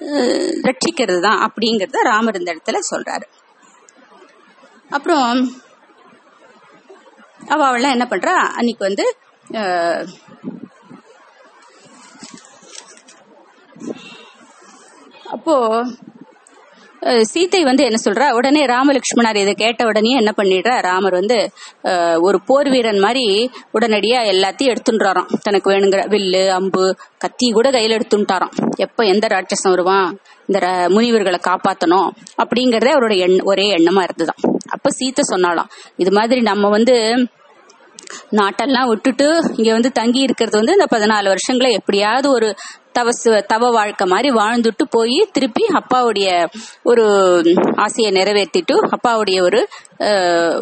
[0.69, 3.27] ரட்சிக்கிறது தான் அப்படிங்கறத ராமர் இந்த இடத்துல சொல்றாரு.
[4.91, 5.29] அப்புறம்
[7.55, 8.37] அவ அவள்லாம் என்ன பண்றா?
[8.59, 9.07] அன்னைக்கு வந்து
[15.35, 15.55] அப்போ
[17.31, 18.27] சீத்தை வந்து என்ன சொல்றா?
[18.39, 20.75] உடனே ராமலட்சுமணர் இதை கேட்ட உடனே என்ன பண்ணிடுறா?
[20.87, 21.37] ராமர் வந்து
[22.27, 23.25] ஒரு போர் வீரன் மாதிரி
[23.77, 25.31] உடனடியா எல்லாத்தையும் எடுத்துன்றாராம்.
[25.47, 26.83] தனக்கு வேணுங்கிற வில்லு அம்பு
[27.25, 28.55] கத்தி கூட கையில எடுத்துட்டாராம்
[28.87, 30.11] எப்ப எந்த ராட்சசம் வருவான்?
[30.49, 30.61] இந்த
[30.95, 32.09] முனிவர்களை காப்பாத்தணும்
[32.43, 34.43] அப்படிங்கறதே அவரோட எண்ண ஒரே எண்ணமா இருந்ததுதான்
[34.77, 35.71] அப்ப சீத்தை சொன்னாலாம்
[36.03, 36.97] இது மாதிரி நம்ம வந்து
[38.33, 39.27] நாட்டெல்லாம் விட்டுட்டு
[39.57, 42.49] இங்க வந்து தங்கி இருக்கிறது வந்து இந்த பதினாலு வருஷங்களை எப்படியாவது ஒரு
[42.99, 46.29] தவசு தவ வாழ்க்கை மாதிரி வாழ்ந்துட்டு போய் திருப்பி அப்பாவுடைய
[46.83, 47.05] ஒரு
[47.77, 49.61] ஆசையை நிறைவேற்றிட்டு அப்பாவுடைய ஒரு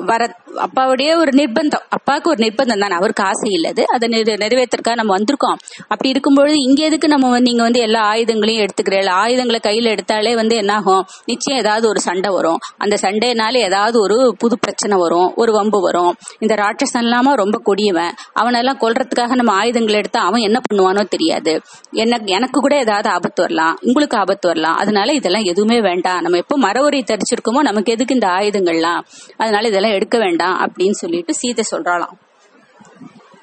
[0.04, 1.80] வர அப்பாவுடைய ஒரு நிர்பந்தம்.
[1.88, 2.94] அப்பாவுக்கு ஒரு நிர்பந்தம் தானே?
[2.94, 3.84] அவருக்கு ஆசை இல்லது.
[3.86, 5.58] அதை நிறை- நிறைவேற்றுறதுக்காக நம்ம வந்திருக்கோம்.
[5.80, 10.56] அப்படி இருக்கும்பொழுது இங்க எதுக்கு நம்ம வந்து நீங்க வந்து எல்லா ஆயுதங்களையும் எடுத்துக்கிறீர்கள் ஆயுதங்களை கையில எடுத்தாலே வந்து
[10.56, 11.06] என்னாகும்?
[11.24, 12.58] நிச்சயம் ஏதாவது ஒரு சண்டை வரும்.
[12.76, 15.32] அந்த சண்டைனால ஏதாவது ஒரு புது பிரச்சனை வரும்.
[15.36, 16.16] ஒரு வம்பு வரும்.
[16.38, 18.14] இந்த ராட்சசன் இல்லாம ரொம்ப கொடியவன்.
[18.40, 21.60] அவனெல்லாம் கொல்றதுக்காக நம்ம ஆயுதங்கள் எடுத்தா அவன் என்ன பண்ணுவானோ தெரியாது.
[21.90, 23.78] என்ன எனக்கு கூட ஏதாவது ஆபத்து வரலாம்.
[23.80, 24.76] உங்களுக்கு ஆபத்து வரலாம்.
[24.76, 26.20] அதனால இதெல்லாம் எதுவுமே வேண்டாம்.
[26.20, 29.00] நம்ம எப்போ மரவரை தரிச்சிருக்கோமோ நமக்கு எதுக்கு இந்த ஆயுதங்கள்லாம்?
[29.36, 32.16] அதனால இதெல்லாம் எடுக்க வேண்டாம் அப்படின்னு சொல்லிட்டு சீதை சொல்றாளாம்.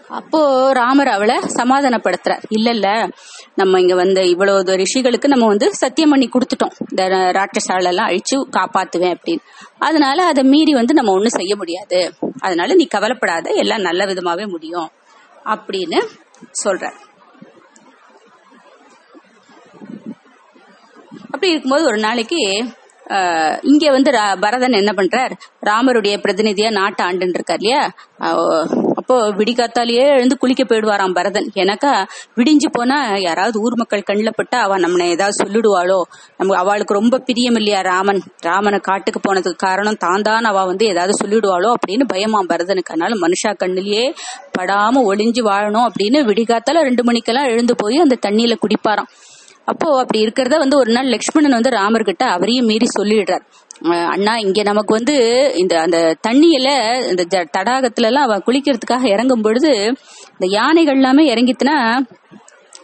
[0.07, 2.43] அப்போ ராமர் அவளை சமாதானப்படுத்துறார்.
[2.49, 3.09] இல்ல இல்ல
[3.55, 6.75] நம்ம இங்க வந்து இவ்வளவு ரிஷிகளுக்கு நம்ம வந்து சத்தியம் பண்ணி கொடுத்துட்டோம்.
[6.89, 9.39] இந்த ராட்சசால எல்லாம் அழிச்சு காப்பாத்துவேன் அப்படின்னு.
[9.77, 12.13] அதனால அதை மீறி வந்து நம்ம ஒண்ணும் செய்ய முடியாது.
[12.39, 14.89] அதனால நீ கவலைப்படாத எல்லாம் நல்ல விதமாவே முடியும்
[15.45, 16.01] அப்படின்னு
[16.63, 16.91] சொல்ற
[21.31, 22.65] அப்படி இருக்கும்போது ஒரு நாளைக்கு
[23.61, 25.31] இங்க வந்து ரா- பரதன் என்ன பண்றார்?
[25.65, 27.91] ராமருடைய பிரதிநிதியா நாட்டை ஆண்டுன்னு இருக்கார் இல்லையா?
[28.95, 31.51] அப்போ விடிகாத்தாலேயே எழுந்து குளிக்க போயிடுவாராம் பரதன்.
[31.55, 36.01] எனக்கா விடிஞ்சு போனா யாராவது ஊர் மக்கள் கண்ணில் பட்டா அவ நம்மளை ஏதாவது சொல்லிடுவாளோ?
[36.37, 38.21] நம்ம அவளுக்கு ரொம்ப பிரியம் இல்லையா ராமன்?
[38.39, 42.93] ராமனை காட்டுக்கு போனதுக்கு காரணம் தான் தான் அவ வந்து ஏதாவது சொல்லிடுவாளோ அப்படின்னு பயமா பரதனுக்கு.
[42.93, 44.13] அதனால மனுஷா கண்ணிலேயே
[44.57, 49.07] படாம ஒளிஞ்சு வாழணும் அப்படின்னு விடிகாத்தால ரெண்டு மணிக்கெல்லாம் எழுந்து போய் அந்த தண்ணியில குடிப்பாராம்.
[49.65, 53.43] அப்போ அப்படி இருக்கிறத வந்து ஒரு நாள் லக்ஷ்மணன் வந்து ராமர்கிட்ட அவரையும் மீறி சொல்லிடுறார்.
[54.07, 55.15] அண்ணா இங்க நமக்கு வந்து
[55.55, 56.67] இந்த அந்த தண்ணியில
[57.09, 59.71] இந்த ஜ- தடாகத்துல எல்லாம் அவ குளிக்கிறதுக்காக இறங்கும் பொழுது
[60.35, 61.77] இந்த யானைகள் எல்லாமே இறங்கித்துனா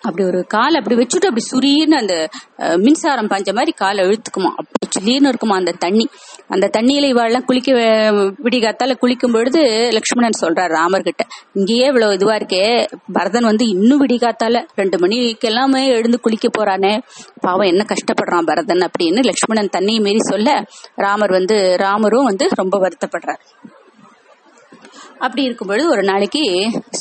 [0.02, 2.15] அப்படி ஒரு கால் அப்படி வச்சுட்டு அப்படி சுரீர்னு அந்த
[2.78, 6.06] மின்சாரம் பாஞ்ச மாதிரி காலை இழுத்துக்குமா அப்படி சுரீர்னு இருக்குமா அந்த தண்ணி.
[6.54, 7.72] அந்த தண்ணியில இவாள்லாம் குளிக்க
[8.44, 9.62] விடிகாத்தால குளிக்கும் பொழுது
[9.92, 12.64] லக்ஷ்மணன் சொல்றாரு ராமர்கிட்ட இங்கேயே இவ்வளவு இதுவா இருக்கே
[13.14, 16.94] பரதன் வந்து இன்னும் விடிகாத்தால ரெண்டு மணிக்கு எல்லாமே எழுந்து குளிக்க போறானே
[17.42, 20.50] பாவம் என்ன கஷ்டப்படுறான் பரதன் அப்படின்னு லக்ஷ்மணன் தண்ணியை மீறி சொல்ல
[20.96, 23.42] ராமர் வந்து ராமரும் வந்து ரொம்ப வருத்தப்படுறார்.
[25.18, 26.44] அப்படி இருக்கும்பொழுது ஒரு நாளைக்கு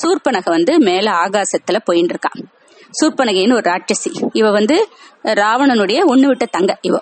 [0.01, 2.41] சூர்பனகை வந்து மேல ஆகாசத்துல போயின்னு இருக்கான்
[2.93, 4.11] சூர்பனகைன்னு ஒரு ராட்சசி.
[4.33, 4.77] இவ வந்து
[5.43, 6.97] ராவணனுடைய ஒண்ணு விட்ட தங்க இவ.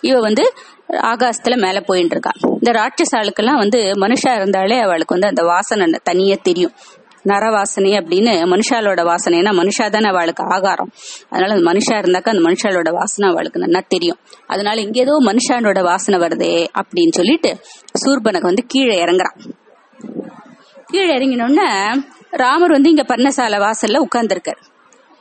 [0.00, 0.44] இவ வந்து
[0.92, 6.72] ஆகாசத்துல மேல போயிட்டு இருக்கா இந்த ராட்சசாளுக்கெல்லாம் வந்து மனுஷா இருந்தாலே அவளுக்கு வந்து அந்த வாசனை தனியே தெரியும்.
[7.22, 10.90] நர வாசனை அப்படின்னு மனுஷாலோட வாசனைனா மனுஷா தானே அவளுக்கு ஆகாரம்.
[11.30, 14.18] அதனால அந்த மனுஷா இருந்தாக்கா அந்த மனுஷாலோட வாசனை அவளுக்கு நல்லா தெரியும்.
[14.46, 17.58] அதனால இங்க ஏதோ மனுஷானோட வாசனை வருதே அப்படின்னு சொல்லிட்டு
[18.04, 19.50] சூர்பனுக்கு வந்து கீழே இறங்குறான்.
[20.86, 24.62] கீழே இறங்கினோடனே ராமர் வந்து இங்க பர்ணசாலை வாசல்ல உட்கார்ந்துருக்காரு.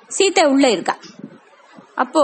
[0.07, 0.97] சீதா உள்ள இருக்கா.
[1.95, 2.21] அப்போ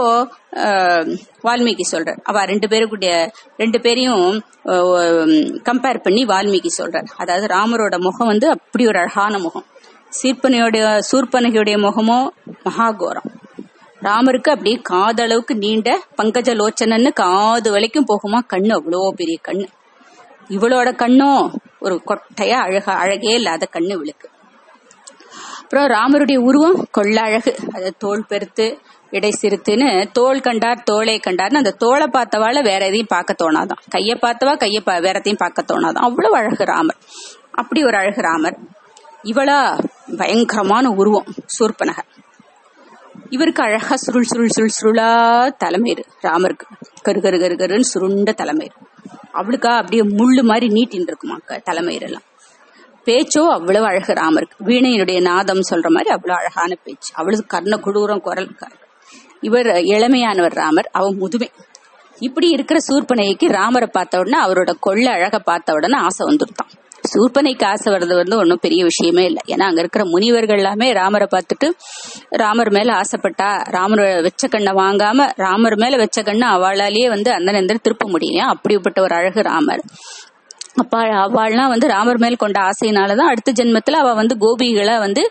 [1.47, 2.19] வால்மீகி சொல்றார்.
[2.30, 3.13] அவ ரெண்டு பேருக்குடைய
[3.62, 4.27] ரெண்டு பேரையும்
[5.69, 7.08] கம்பேர் பண்ணி வால்மீகி சொல்றார்.
[7.23, 9.65] அதாவது ராமரோட முகம் வந்து அப்படி ஒரு அழகான முகம்.
[10.19, 10.77] சீர்பனையோட
[11.10, 12.19] சூர்பனகையுடைய முகமோ
[12.67, 13.30] மகாகோரம்.
[14.01, 18.71] ராமருக்கு அப்படியே காதளவுக்கு நீண்ட பங்கஜ லோச்சனன்னு காது வரைக்கும் போகுமா கண்ணு?
[18.80, 19.67] அவ்வளோ பெரிய கண்ணு.
[20.56, 21.43] இவளோட கண்ணும்
[21.86, 24.27] ஒரு கொட்டையா அழகா அழகே இல்லாத கண்ணு இவளுக்கு.
[25.62, 28.67] அப்புறம் ராமருடைய உருவம் கொள்ள அழகு அது தோல் பெருத்து
[29.12, 33.78] இடை சிறுத்துன்னு தோல் கண்டார் தோலை கண்டார்னு அந்த தோலை பார்த்தவால வேற எதையும் பார்க்க தோணாதான்.
[33.89, 35.93] கையை பார்த்தவா கையை பா- வேற எதையும் பார்க்க தோணாதான்.
[35.93, 36.96] அவ்வளவு அழகு ராமர்.
[37.52, 38.60] அப்படி ஒரு அழகு ராமர்.
[39.24, 39.84] இவளா
[40.17, 41.26] பயங்கரமான உருவம்
[41.60, 41.98] சூர்பனக
[43.30, 46.65] இவருக்கு அழகா சுருள் சுருள் சுருள் சுருளா தலைமயிறு ராமருக்கு.
[47.02, 48.76] கரு கரு கரு கருன்னு சுருண்ட தலைமயிறு
[49.34, 52.26] அவளுக்கா அப்படியே முள்ளு மாதிரி நீட்டின்னு இருக்குமாக்க தலைமையிறெல்லாம்
[53.06, 54.52] பேச்சோ அவ்வளவு அழகு ராமருக்கு.
[54.65, 57.13] வீணையினுடைய நாதம் சொல்ற மாதிரி அவ்வளவு அழகான பேச்சு.
[57.15, 58.56] அவ்வளவு கர்ண குடூரம் குரல்
[59.41, 61.50] இவர் இளமையானவர் ராமர் அவன் முதுமை.
[62.19, 66.73] இப்படி இருக்கிற சூர்பனைக்கு ராமரை பார்த்த உடனே அவரோட கொள்ள அழக பார்த்த உடனே ஆசை வந்துருத்தான்
[67.13, 69.41] சூர்பனைக்கு ஆசை வர்றது வந்து ஒன்றும் பெரிய விஷயமே இல்லை.
[69.47, 71.71] ஏன்னா அங்க இருக்கிற முனிவர்கள் எல்லாமே ராமரை பார்த்துட்டு
[72.30, 77.82] ராமர் மேல ஆசைப்பட்டா ராமர் வெச்ச கண்ணை வாங்காம ராமர் மேல வெச்ச கண்ணை அவளாலேயே வந்து அந்த நேரத்தில்
[77.82, 78.47] திருப்ப முடியும்.
[78.47, 79.84] அப்படிப்பட்ட ஒரு அழகு ராமர்.
[80.81, 85.23] அப்பா அவள்லாம் வந்து ராமர் மேல் கொண்ட ஆசையினாலதான் அடுத்த ஜென்மத்துல அவ வந்து கோபிகளை வந்து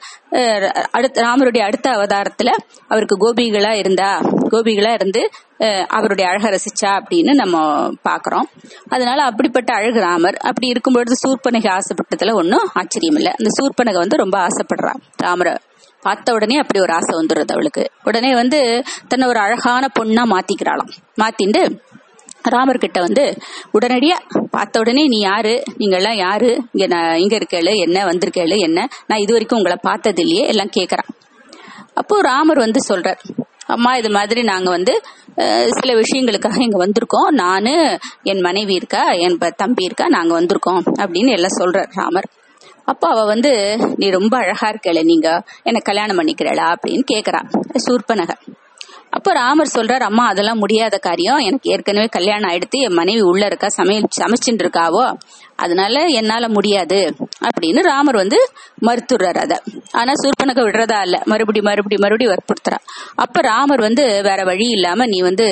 [0.90, 2.52] அடுத்த ராமருடைய அடுத்த அவதாரத்துல
[2.88, 4.10] அவருக்கு கோபிகளா இருந்தா
[4.52, 5.22] கோபிகளா இருந்து
[5.88, 7.56] அவருடைய அழக ரசிச்சா அப்படின்னு நம்ம
[8.08, 8.48] பாக்குறோம்.
[8.88, 10.36] அதனால அப்படிப்பட்ட அழகு ராமர்.
[10.48, 13.32] அப்படி இருக்கும்பொழுது சூர்பனகை ஆசைப்பட்டதுல ஒன்னும் ஆச்சரியம் இல்லை.
[13.38, 14.92] அந்த சூர்பனகை வந்து ரொம்ப ஆசைப்படுறா
[15.24, 15.54] ராமரை.
[16.02, 17.84] பார்த்த உடனே அப்படி ஒரு ஆசை வந்துடுறது அவளுக்கு.
[18.04, 18.58] உடனே வந்து
[19.08, 20.92] தன்னை ஒரு அழகான பொண்ணா மாத்திக்கிறாளாம்.
[21.22, 21.62] மாத்திண்டு
[22.54, 23.24] ராமர் கிட்ட வந்து
[23.76, 24.16] உடனடியா
[24.50, 25.54] பார்த்த உடனே நீ யாரு?
[25.80, 26.50] நீங்க எல்லாம் யாரு?
[26.72, 28.88] இங்க நான் இங்க இருக்கேளு என்ன வந்திருக்கேளு என்ன?
[29.06, 31.10] நான் இது வரைக்கும் உங்களை பார்த்தது இல்லையே எல்லாம் கேக்குறான்.
[32.00, 33.20] அப்போ ராமர் வந்து சொல்றார்
[33.74, 34.92] அம்மா இது மாதிரி நாங்க வந்து
[35.78, 37.30] சில விஷயங்களுக்காக இங்க வந்திருக்கோம்.
[37.42, 37.72] நானு
[38.30, 42.28] என் மனைவி இருக்கா என் தம்பி இருக்கா நாங்க வந்திருக்கோம் அப்படின்னு எல்லாம் சொல்றார் ராமர்.
[42.92, 43.50] அப்போ அவ வந்து
[44.00, 45.28] நீ ரொம்ப அழகா இருக்கல நீங்க
[45.68, 46.66] என்ன கல்யாணம் பண்ணிக்கிறளா?
[46.74, 47.48] அப்படின்னு கேக்குறான்
[47.86, 48.42] சூர்பனகர்
[49.16, 51.38] அப்ப ராமர் சொல்றார் அம்மா அதெல்லாம் முடியாத காரியம்.
[51.38, 55.04] எனக்கு ஏற்கனவே கல்யாணம் ஆயிடுத்து என் மனைவி உள்ள இருக்கா சமையல் சமைச்சுட்டு இருக்காவோ?
[55.56, 56.98] அதனால என்னால முடியாது.
[57.46, 58.38] அப்படின்னு ராமர் வந்து
[58.82, 59.54] மறுத்துடுறாரு அத.
[59.92, 61.22] ஆனா சூர்பனக விடுறதா இல்ல.
[61.24, 62.78] மறுபடி மறுபடி மறுபடி வற்புறுத்துறா.
[63.16, 65.46] அப்ப ராமர் வந்து வேற வழி இல்லாம நீ வந்து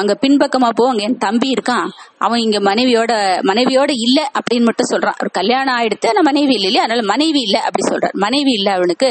[0.00, 0.88] அங்க பின்பக்கமா போ.
[0.88, 1.88] அங்க என் தம்பி இருக்கான்.
[2.18, 3.12] அவன் இங்க மனைவியோட
[3.50, 4.18] மனைவியோட இல்ல.
[4.38, 6.82] அப்படின்னு மட்டும் சொல்றான் ஒரு கல்யாணம் ஆயிடுத்து ஆனா மனைவி இல்லையா?
[6.82, 7.58] அதனால மனைவி இல்ல.
[7.60, 8.16] அப்படி சொல்றாரு.
[8.26, 9.10] மனைவி இல்ல அவனுக்கு.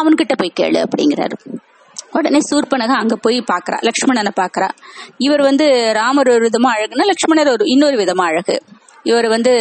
[0.00, 0.80] அவன்கிட்ட போய் கேளு.
[0.86, 1.36] அப்படிங்கிறாரு.
[2.12, 3.78] உடனே சூர்பனக அங்க போய் பாக்குறா.
[3.88, 4.68] லக்ஷ்மணனை பாக்குறா.
[5.18, 8.56] இவர் வந்து ராமர் ஒரு விதமா அழகுனா லக்ஷ்மணர் ஒரு இன்னொரு விதமா அழகு.
[9.02, 9.52] இவர் வந்து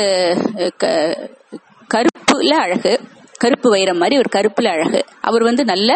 [1.93, 2.93] கருப்புல அழகு.
[3.37, 5.01] கருப்பு வைரம் மாதிரி ஒரு கருப்புல அழகு.
[5.21, 5.91] அவர் வந்து நல்ல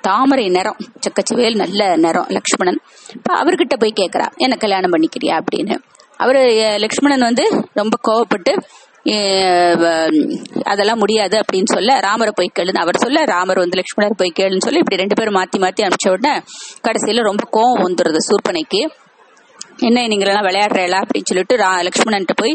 [0.00, 0.76] தாமரை நிறம்.
[1.04, 2.80] சக்கச்சவேல் நல்ல நிறம் லக்ஷ்மணன்.
[3.14, 5.34] இப்ப அவர்கிட்ட போய் கேக்குறா என்ன கல்யாணம் பண்ணிக்கிறியா?
[5.42, 5.76] அப்படின்னு.
[6.16, 6.42] அவரு
[6.78, 7.44] லக்ஷ்மணன் வந்து
[7.80, 8.52] ரொம்ப கோவப்பட்டு
[10.72, 14.82] அதெல்லாம் முடியாது அப்படின்னு சொல்ல ராமரை போய் கேளுன்னு அவர் சொல்ல ராமர் வந்து லட்சுமணர் போய் கேளுன்னு சொல்லி
[14.82, 16.34] இப்படி ரெண்டு பேரும் மாத்தி மாத்தி அனுப்பிச்ச உடனே
[16.86, 18.80] கடைசியில ரொம்ப கோவம் வந்துருது சூர்பனைக்கு.
[19.86, 22.54] என்ன நீங்களெல்லாம் விளையாடுறா அப்படின்னு சொல்லிட்டு லக்ஷ்மணன்ட்ட போய்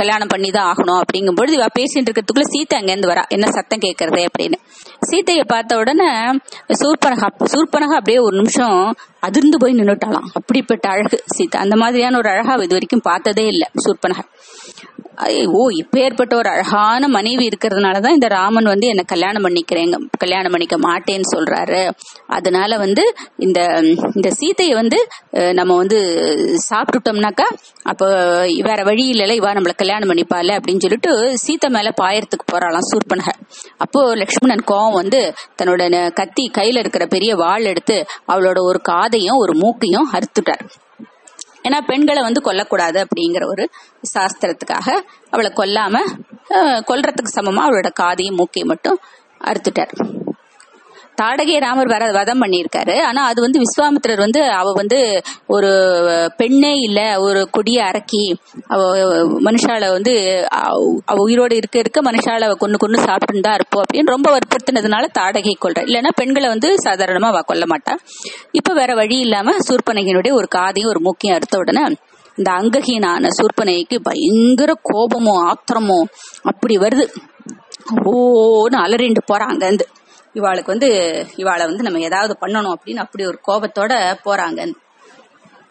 [0.00, 3.22] கல்யாணம் பண்ணி தான் ஆகணும் அப்படிங்கும்பொழுது இவ பேசிட்டு இருக்கிறதுக்குள்ள சீத்தை அங்கேருந்து வரா?
[3.34, 4.58] என்ன சத்தம் கேட்கறதே அப்படின்னு.
[5.10, 6.08] சீத்தையை பார்த்த உடனே
[6.80, 8.78] சூர்பனகா சூர்பனகா அப்படியே ஒரு நிமிஷம்
[9.28, 11.58] அதிர்ந்து போய் நின்றுட்டாலாம் அப்படிப்பட்ட அழகு சீதா.
[11.66, 14.24] அந்த மாதிரியான ஒரு அழகா இது வரைக்கும் பார்த்ததே இல்லை சூர்பனகா.
[15.58, 21.28] ஓ இப்பேற்பட்ட ஒரு அழகான மனைவி இருக்கிறதுனாலதான் இந்த ராமன் வந்து என்ன கல்யாணம் பண்ணிக்கிறேங்க கல்யாணம் பண்ணிக்க மாட்டேன்னு
[21.32, 21.80] சொல்றாரு.
[22.26, 23.04] அதனால வந்து
[23.36, 23.60] இந்த
[24.14, 24.98] இந்த சீத்தையை வந்து
[25.52, 25.98] நம்ம வந்து
[26.70, 27.46] சாப்பிட்டுட்டோம்னாக்கா
[27.82, 28.06] அப்போ
[28.62, 31.12] வேற வழி இல்லைல்ல இவா நம்மள கல்யாணம் பண்ணிப்பால அப்படின்னு சொல்லிட்டு
[31.44, 33.30] சீத்தை மேல பாயறதுக்கு போறாளாம் சூர்பனக.
[33.76, 35.22] அப்போ லக்ஷ்மணன் கோவம் வந்து
[35.62, 40.64] தன்னோட கத்தி கையில இருக்கிற பெரிய வாள் எடுத்து அவளோட ஒரு காதையும் ஒரு மூக்கையும் அறுத்துட்டார்.
[41.62, 43.64] ஏன்னா பெண்களை வந்து கொல்லக்கூடாது அப்படிங்கிற ஒரு
[44.14, 44.88] சாஸ்திரத்துக்காக
[45.30, 45.96] அவளை கொல்லாம
[46.90, 49.00] கொல்றதுக்கு சமமா அவளோட காதையும் மூக்கையும் மட்டும்
[49.44, 49.92] அறுத்துட்டார்.
[51.20, 52.94] தாடகைய ராமர் வர வதம் பண்ணியிருக்காரு.
[53.08, 54.98] ஆனா அது வந்து விஸ்வாமித்திரர் வந்து அவ வந்து
[55.46, 55.70] ஒரு
[56.36, 58.24] பெண்ணே இல்ல ஒரு கொடிய அரக்கி.
[58.66, 58.80] அவ
[59.48, 60.14] மனுஷால வந்து
[61.04, 65.54] அவ உயிரோடு இருக்க இருக்க மனுஷால அவ கொண்டு கொண்டு சாப்பிட்டு தான் இருப்போம் அப்படின்னு ரொம்ப வற்புறுத்தினதுனால தாடகை
[65.56, 67.94] கொள்ற இல்லைன்னா பெண்களை வந்து சாதாரணமா அவ கொல்ல மாட்டா.
[68.52, 71.84] இப்ப வேற வழி இல்லாம சூர்பனகினுடைய ஒரு காதையும் ஒரு மூக்கையும் அறுத்த உடனே
[72.38, 75.98] இந்த அங்ககீனான சூர்பனைக்கு பயங்கர கோபமோ ஆத்திரமோ
[76.42, 77.04] அப்படி வருது.
[78.10, 79.86] ஓன்னு அலறிண்டு போறாங்க இருந்து
[80.34, 80.88] இவாளுக்கு வந்து
[81.36, 83.92] இவாளை வந்து நம்ம ஏதாவது பண்ணணும் அப்படின்னு அப்படி ஒரு கோபத்தோட
[84.26, 84.60] போறாங்க.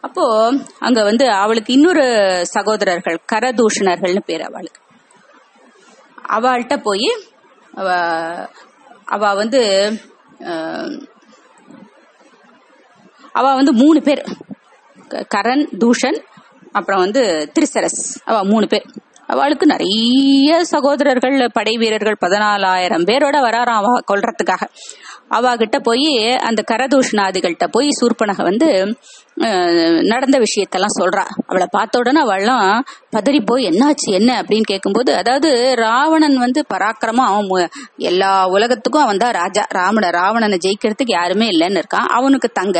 [0.01, 0.23] அப்போ
[0.79, 2.05] அங்க வந்து அவளுக்கு இன்னொரு
[2.55, 4.81] சகோதரர்கள் கரதூஷணர்கள்னு பேர் அவளுக்கு.
[6.37, 7.09] அவள்கிட்ட போய்
[7.73, 7.89] அவ
[9.05, 9.61] அவ வந்து
[13.31, 14.23] அவ வந்து மூணு பேர்.
[15.35, 16.17] கரண் தூஷன்
[16.71, 17.21] அப்புறம் வந்து
[17.55, 18.01] திரிசரஸ்.
[18.25, 18.87] அவ மூணு பேர்.
[19.29, 24.63] அவளுக்கு நிறைய சகோதரர்கள் படை வீரர்கள் பதினாலாயிரம் பேரோட வராறாம் அவ கொல்றதுக்காக.
[25.37, 26.07] அவ கிட்ட போய்
[26.47, 28.69] அந்த கரதூஷ்ணாதிகள்கிட்ட போய் சூர்பனக வந்து
[30.11, 31.23] நடந்த விஷயத்தெல்லாம் சொல்றா.
[31.47, 32.71] அவளை பார்த்த உடனே அவள்லாம்
[33.15, 34.31] பதறி போய் என்னாச்சு என்ன?
[34.41, 37.69] அப்படின்னு கேட்கும்போது அதாவது ராவணன் வந்து பராக்கிரமா அவன்
[38.11, 39.65] எல்லா உலகத்துக்கும் அவன் தான் ராஜா.
[39.79, 42.09] ராவண ராவணனை ஜெயிக்கிறதுக்கு யாருமே இல்லைன்னு இருக்கான்.
[42.19, 42.77] அவனுக்கு தங்க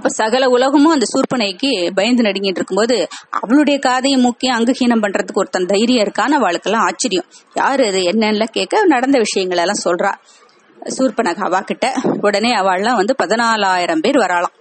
[0.00, 6.04] அப்ப சகல உலகமும் அந்த சூர்பனைக்கு பயந்து நடுங்கிட்டு இருக்கும்போது அவளுடைய காதையும் முக்கியம் அங்குஹீனம் பண்றதுக்கு ஒருத்தன் தைரியம்
[6.06, 7.26] இருக்கான்னு அவளுக்கெல்லாம் ஆச்சரியம்.
[7.54, 10.12] யாரு அது என்னன்னு கேட்க நடந்த விஷயங்கள் எல்லாம் சொல்றா.
[10.98, 14.56] சூர்பனக அவா கிட்ட உடனே அவள்லாம் வந்து பதினாலாயிரம் பேர் வராளாம்.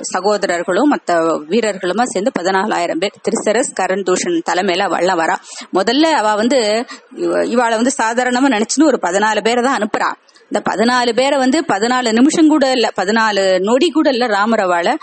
[0.00, 1.12] சகோதரர்களும் மத்த
[1.48, 3.12] வீரர்களுமா சேர்ந்து பதினாலாயிரம் பேர்.
[3.22, 5.34] திருசரஸ் கரண் தூஷன் தலைமையில அவள்லாம் வரா.
[5.72, 6.84] முதல்ல அவ வந்து
[7.16, 10.14] இவ- இவாளை வந்து சாதாரணமா நினைச்சுன்னு ஒரு பதினாலு பேரை தான் அனுப்புறா.
[10.50, 14.94] இந்த பதினாலு பேரை வந்து பதினாலு நிமிஷம் கூட இல்ல பதினாலு நொடி கூட இல்ல ராமரவாளை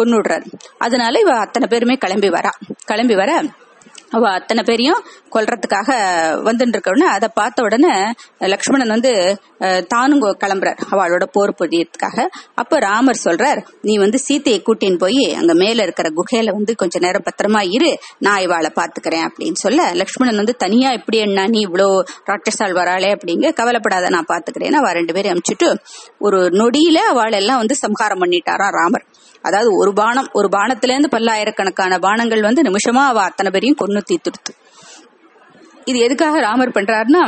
[0.00, 0.46] கொன்னுடுறாரு.
[0.78, 2.50] அதனால இவ அத்தனை பேருமே கிளம்பி வரா.
[2.84, 3.42] கிளம்பி வர
[4.16, 5.02] அவ அத்தனை பேரையும்
[5.34, 5.90] கொல்றதுக்காக
[6.48, 7.92] வந்துட்டு இருக்கவன அதை பார்த்த உடனே
[8.52, 9.12] லக்ஷ்மணன் வந்து
[9.92, 10.80] தானும் கிளம்புறார்.
[10.92, 12.18] அவளோட போர் புரியறதுக்காக
[12.62, 17.26] அப்ப ராமர் சொல்றார் நீ வந்து சீத்தையை கூட்டின்னு போய் அங்க மேல இருக்கிற குகையில வந்து கொஞ்ச நேரம்
[17.28, 17.90] பத்திரமா இரு.
[18.26, 21.46] நான் இவாளை பாத்துக்கிறேன் அப்படின்னு சொல்ல லக்ஷ்மணன் வந்து தனியா எப்படி என்ன?
[21.54, 21.88] நீ இவ்வளோ
[22.30, 25.68] ராட்சசால் வராளே அப்படிங்க கவலைப்படாத நான் பாத்துக்கிறேன்னு அவ ரெண்டு பேரும் அமிச்சுட்டு
[26.26, 29.06] ஒரு நொடியில அவள் எல்லாம் வந்து சம்ஹாரம் பண்ணிட்டாராம் ராமர்.
[29.44, 34.52] அதாவது ஒரு பானம் ஒரு பானத்துல இருந்து பல்லாயிரக்கணக்கான பானங்கள் வந்து நிமிஷமா அவ அத்தனை பேரையும் கொன்னு தீத்துடுத்து
[35.84, 37.24] இது எதுக்காக ராமர் பண்றாருன்னா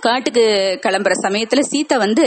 [0.00, 0.44] காட்டுக்கு
[0.84, 2.24] கிளம்புற சமயத்துல சீத்தை வந்து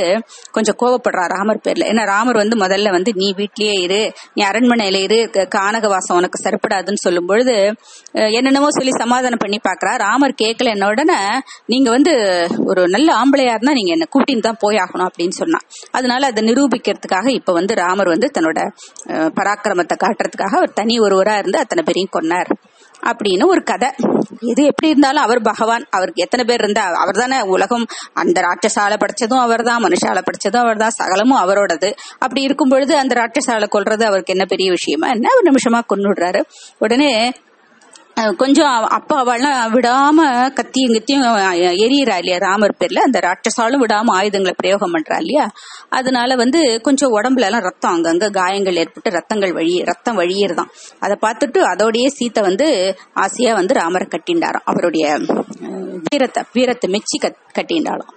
[0.52, 1.88] கொஞ்சம் கோவப்படுறா ராமர் பேர்ல.
[1.92, 4.02] ஏன்னா ராமர் வந்து முதல்ல வந்து நீ வீட்லயே இரு.
[4.34, 5.20] நீ அரண்மனையில இரு.
[5.56, 7.56] கானக வாசம் உனக்கு சரிப்படாதுன்னு சொல்லும் பொழுது
[8.14, 9.94] என்னென்னமோ சொல்லி சமாதானம் பண்ணி பாக்குறா.
[9.98, 11.20] ராமர் கேட்கல என்ன உடனே
[11.66, 12.14] நீங்க வந்து
[12.66, 15.60] ஒரு நல்ல ஆம்பளையா இருந்தா நீங்க என்ன கூட்டின்னு தான் போயாகணும் அப்படின்னு சொன்னா.
[15.92, 18.60] அதனால அதை நிரூபிக்கிறதுக்காக இப்ப வந்து ராமர் வந்து தன்னோட
[19.40, 22.52] பராக்கிரமத்தை காட்டுறதுக்காக அவர் தனி ஒருவரா இருந்து அத்தனை பேரையும் கொன்னார்.
[23.06, 23.90] அப்படின்னு ஒரு கதை.
[24.40, 25.88] எது எப்படி இருந்தாலும் அவர் பகவான்.
[25.90, 27.86] அவருக்கு எத்தனை பேர் இருந்தா அவர் தானே உலகம்.
[28.14, 31.92] அந்த ராட்சசால படிச்சதும் அவர் தான் மனுஷால படிச்சதும் அவர் தான் சகலமும் அவரோடது.
[32.12, 35.10] அப்படி இருக்கும் பொழுது அந்த ராட்சசால கொள்றது அவருக்கு என்ன பெரிய விஷயமா?
[35.10, 35.30] என்ன?
[35.36, 36.42] ஒரு நிமிஷமா கொண்டுடுறாரு
[36.78, 37.32] உடனே
[38.42, 40.20] கொஞ்சம் அப்பாவெல்லாம் அவள்லாம் விடாம
[40.58, 41.26] கத்தியும் கத்தியும்
[41.84, 43.04] எரியறா இல்லையா ராமர் பேர்ல?
[43.08, 45.46] அந்த ராட்சசாலும் விடாம ஆயுதங்களை பிரயோகம் பண்றா இல்லையா?
[45.90, 50.72] அதனால வந்து கொஞ்சம் உடம்புல எல்லாம் ரத்தம் அங்கங்க காயங்கள் ஏற்பட்டு ரத்தங்கள் வழி ரத்தம் வழியிறதாம்.
[51.00, 52.68] அதை பார்த்துட்டு அதோடயே சீத்தை வந்து
[53.26, 54.68] ஆசையா வந்து ராமரை கட்டிண்டாராம்.
[54.74, 55.06] அவருடைய
[56.08, 58.12] வீரத்தை வீரத்தை மெச்சி கத் கட்டிண்டாலும்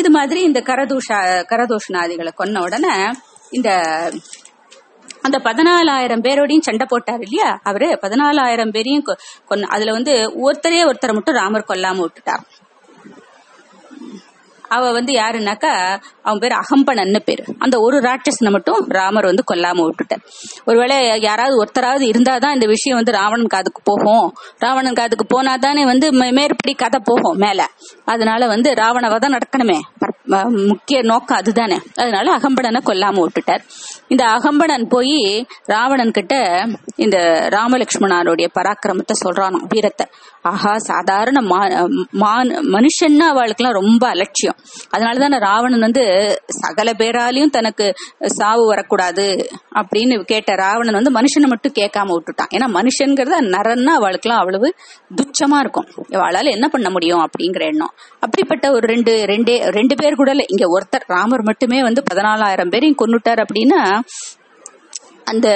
[0.00, 1.16] இது மாதிரி இந்த கரதூஷா
[1.50, 2.94] கரதூஷணாதிகளை கொன்ன உடனே
[3.50, 3.70] இந்த
[5.22, 7.60] அந்த பதினாலாயிரம் பேரோடையும் சண்டை போட்டார் இல்லையா?
[7.62, 9.04] அவரு பதினாலாயிரம் பேரையும்
[9.48, 12.40] கொ- அதுல வந்து ஒருத்தரே ஒருத்தரை மட்டும் ராமர் கொல்லாம விட்டுட்டார்.
[14.68, 17.44] அவ வந்து யாருன்னாக்கா அவன் பேர் அகம்பனன்னு பேரு.
[17.58, 20.26] அந்த ஒரு ராட்சசனை மட்டும் ராமர் வந்து கொல்லாம விட்டுட்டார்.
[20.64, 24.34] ஒருவேளை யாராவது ஒருத்தராவது இருந்தாதான் இந்த விஷயம் வந்து ராவணன் காதுக்கு போகும்.
[24.58, 27.70] ராவணன் காதுக்கு போனாதானே வந்து மே- மேற்படி கதை போகும் மேல.
[28.04, 29.80] அதனால வந்து ராவணவதம் நடக்கணுமே.
[30.40, 31.80] முக்கிய நோக்கம் அதுதானே.
[31.94, 33.60] அதனால அகம்படனை கொல்லாம விட்டுட்டார்.
[34.08, 36.66] இந்த அகம்படன் போய் ராவணன் கிட்ட
[36.96, 37.18] இந்த
[37.50, 40.06] ராமலட்சுமணனுடைய பராக்கிரமத்தை சொல்றானோ வீரத்தை.
[40.42, 44.56] ஆஹா சாதாரண மா- மான் மனுஷன்னா அவளுக்கெல்லாம் ரொம்ப அலட்சியம்.
[44.96, 52.12] அதனாலதானே ராவணன் வந்து சகல பேராலையும் தனக்கு சாவு வரக்கூடாது அப்படின்னு கேட்ட ராவணன் வந்து மனுஷனை மட்டும் கேட்காம
[52.12, 52.54] விட்டுட்டான்.
[52.54, 54.74] ஏன்னா மனுஷன்கிறத நரன்னா அவளுக்கெல்லாம் அவ்வளவு
[55.16, 55.86] துச்சமா இருக்கும்.
[56.10, 57.94] அவளால என்ன பண்ண முடியும் அப்படிங்கிற எண்ணம்.
[58.20, 60.46] அப்படிப்பட்ட ஒரு ரெண்டு ரெண்டே ரெண்டு பேர் கூட இல்லை.
[60.48, 63.80] இங்க ஒருத்தர் ராமர் மட்டுமே வந்து பதினாலாயிரம் பேரையும் கொண்டுட்டார் அப்படின்னா
[65.24, 65.48] அந்த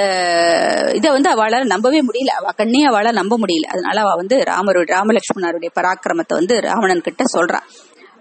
[0.95, 2.31] இதை வந்து அவளால் நம்பவே முடியல.
[2.39, 3.67] அவ கண்ணே அவளால் நம்ப முடியல.
[3.73, 7.59] அதனால அவ வந்து ராமருடைய ராமலட்சுமணருடைய பராக்கிரமத்தை வந்து ராவணன் கிட்ட சொல்றா.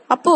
[0.08, 0.32] அப்போ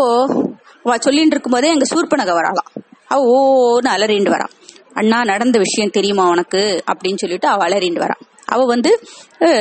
[0.84, 2.70] அவ சொல்லிட்டு இருக்கும்போதே எங்க சூர்பனக வராளாம்.
[3.06, 4.54] அவ ஓன்னு அலறிண்டு வரான்
[4.94, 6.62] அண்ணா நடந்த விஷயம் தெரியுமா உனக்கு?
[6.92, 8.92] அப்படின்னு சொல்லிட்டு அவ அலறிண்டு வரான் அவ வந்து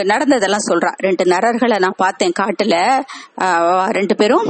[0.04, 0.92] நடந்ததெல்லாம் சொல்றா.
[0.98, 2.76] ரெண்டு நரர்களை நான் பார்த்தேன் காட்டுல.
[3.36, 4.46] அவ ரெண்டு பேரும்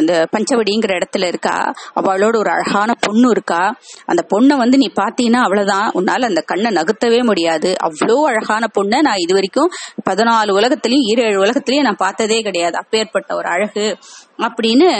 [0.00, 1.56] இந்த பஞ்சவடிங்கிற இடத்துல இருக்கா.
[2.00, 3.62] அவளோட ஒரு அழகான பொண்ணு இருக்கா.
[4.06, 5.90] அந்த பொண்ணை வந்து நீ பாத்தீங்கன்னா அவ்வளவுதான்.
[5.94, 7.74] உன்னால அந்த கண்ணை நகர்த்தவே முடியாது.
[7.84, 9.70] அவ்வளோ அழகான பொண்ணை நான் இது வரைக்கும்
[10.10, 12.76] பதினாலு உலகத்திலயும் ஈரேழு உலகத்திலயும் நான் பார்த்ததே கிடையாது.
[12.76, 13.96] அப்பேற்பட்ட ஒரு அழகு.
[14.38, 14.90] அப்படின்னு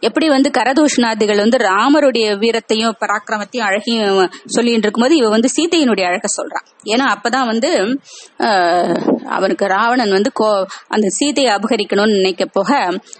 [0.00, 6.66] எப்படி வந்து கரதூஷ்ணாதிகள் வந்து ராமருடைய வீரத்தையும் பராக்கிரமத்தையும் அழகையும் சொல்லிட்டு இருக்கும்போது இவ வந்து சீதையினுடைய அழக சொல்றான்.
[6.84, 7.70] ஏன்னா அப்பதான் வந்து
[9.28, 10.48] அவனுக்கு ராவணன் வந்து கோ
[10.88, 12.70] அந்த சீதையை அபகரிக்கணும்னு நினைக்க போக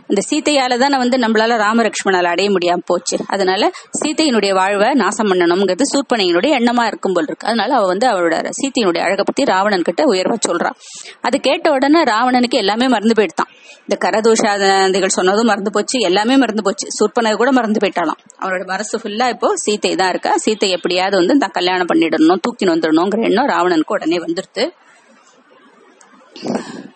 [0.08, 3.16] அந்த சீதையால தானே வந்து நம்மளால ராமலக்ஷ்மணால் அடைய முடியாம போச்சு.
[3.26, 7.48] அதனால சீதையினுடைய வாழ்வை நாசம் பண்ணணுங்கிறது சூர்பனையினுடைய எண்ணமா இருக்கும் போல் இருக்கு.
[7.48, 10.76] அதனால அவ வந்து அவளோட சீதையினுடைய அழகை பத்தி ராவணன் கிட்ட உயர்வா சொல்றான்.
[11.20, 13.52] அது கேட்ட உடனே ராவணனுக்கு எல்லாமே மறந்து போயிட்டான்
[13.88, 15.98] இந்த கரதோஷாதிகள் சொன்னதும் மறந்து போச்சு.
[16.00, 16.86] எல்லாமே மறந்து போச்சு.
[16.96, 20.32] சூர்பனை கூட மறந்து போயிட்டாலாம் அவரோட மனசு ஃபுல்லா இப்போ சீத்தை தான் இருக்கா.
[20.44, 24.64] சீத்தை எப்படியாவது வந்து தான் கல்யாணம் பண்ணிடணும் தூக்கின்னு வந்துடணுங்கிற எண்ணம் ராவணனுக்கு உடனே வந்துருது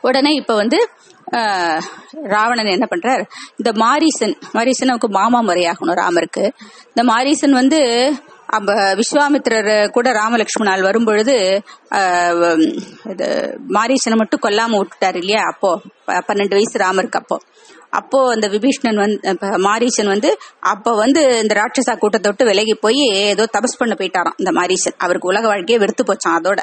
[0.08, 0.78] உடனே இப்ப வந்து
[2.32, 3.22] ராவணன் என்ன பண்றார்?
[3.60, 6.44] இந்த மாரீசன் மாரீசன் அவனுக்கு மாமா முறையாகணும் ராமருக்கு.
[6.90, 7.78] இந்த மாரீசன் வந்து
[8.50, 11.34] அப்ப விஸ்வாமித்திரர் கூட ராமலட்சுமணால் வரும்பொழுது
[11.98, 12.62] ஆஹ்,
[13.12, 13.26] இது
[13.76, 15.42] மாரீசனை மட்டும் கொல்லாம விட்டுட்டாரு இல்லையா?
[15.52, 15.70] அப்போ
[16.28, 17.36] பன்னெண்டு வயசு ராமருக்கு அப்போ.
[17.92, 19.18] அப்போ அந்த விபீஷ்ணன் வந்து
[19.64, 20.30] மாரீசன் வந்து
[20.72, 24.96] அப்ப வந்து இந்த ராட்சசா கூட்டத்தை விட்டு விலகி போய் ஏதோ தபஸ் பண்ண போயிட்டாராம் இந்த மாரீசன்.
[24.98, 26.60] அவருக்கு உலக வாழ்க்கையே வெறுத்து போச்சான் அதோட.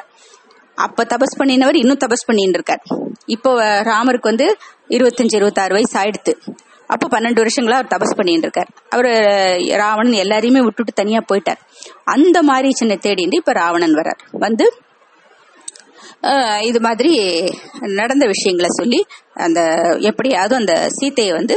[0.78, 2.82] அப்ப தபஸ் பண்ணினவர் இன்னும் தபஸ் பண்ணிட்டு இருக்கார்.
[3.28, 3.50] இப்போ
[3.88, 4.46] ராமருக்கு வந்து
[4.90, 6.32] இருபத்தஞ்சு இருபத்தாறு வயசு ஆயிடுத்து.
[6.88, 9.10] அப்போ பன்னெண்டு வருஷங்களா அவர் தபஸ் பண்ணிட்டு இருக்கார் அவர்
[9.76, 11.60] ராவணன் எல்லாரையுமே விட்டுட்டு தனியா போயிட்டார்.
[12.04, 14.66] அந்த மாதிரி சின்ன தேடிட்டு இப்ப ராவணன் வர்றார் வந்து
[16.60, 17.12] இது மாதிரி
[17.94, 19.00] நடந்த விஷயங்களை சொல்லி
[19.44, 19.60] அந்த
[20.00, 21.56] எப்படியாவது அந்த சீத்தையை வந்து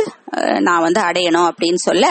[0.60, 2.06] நான் வந்து அடையணும் அப்படின்னு சொல்ல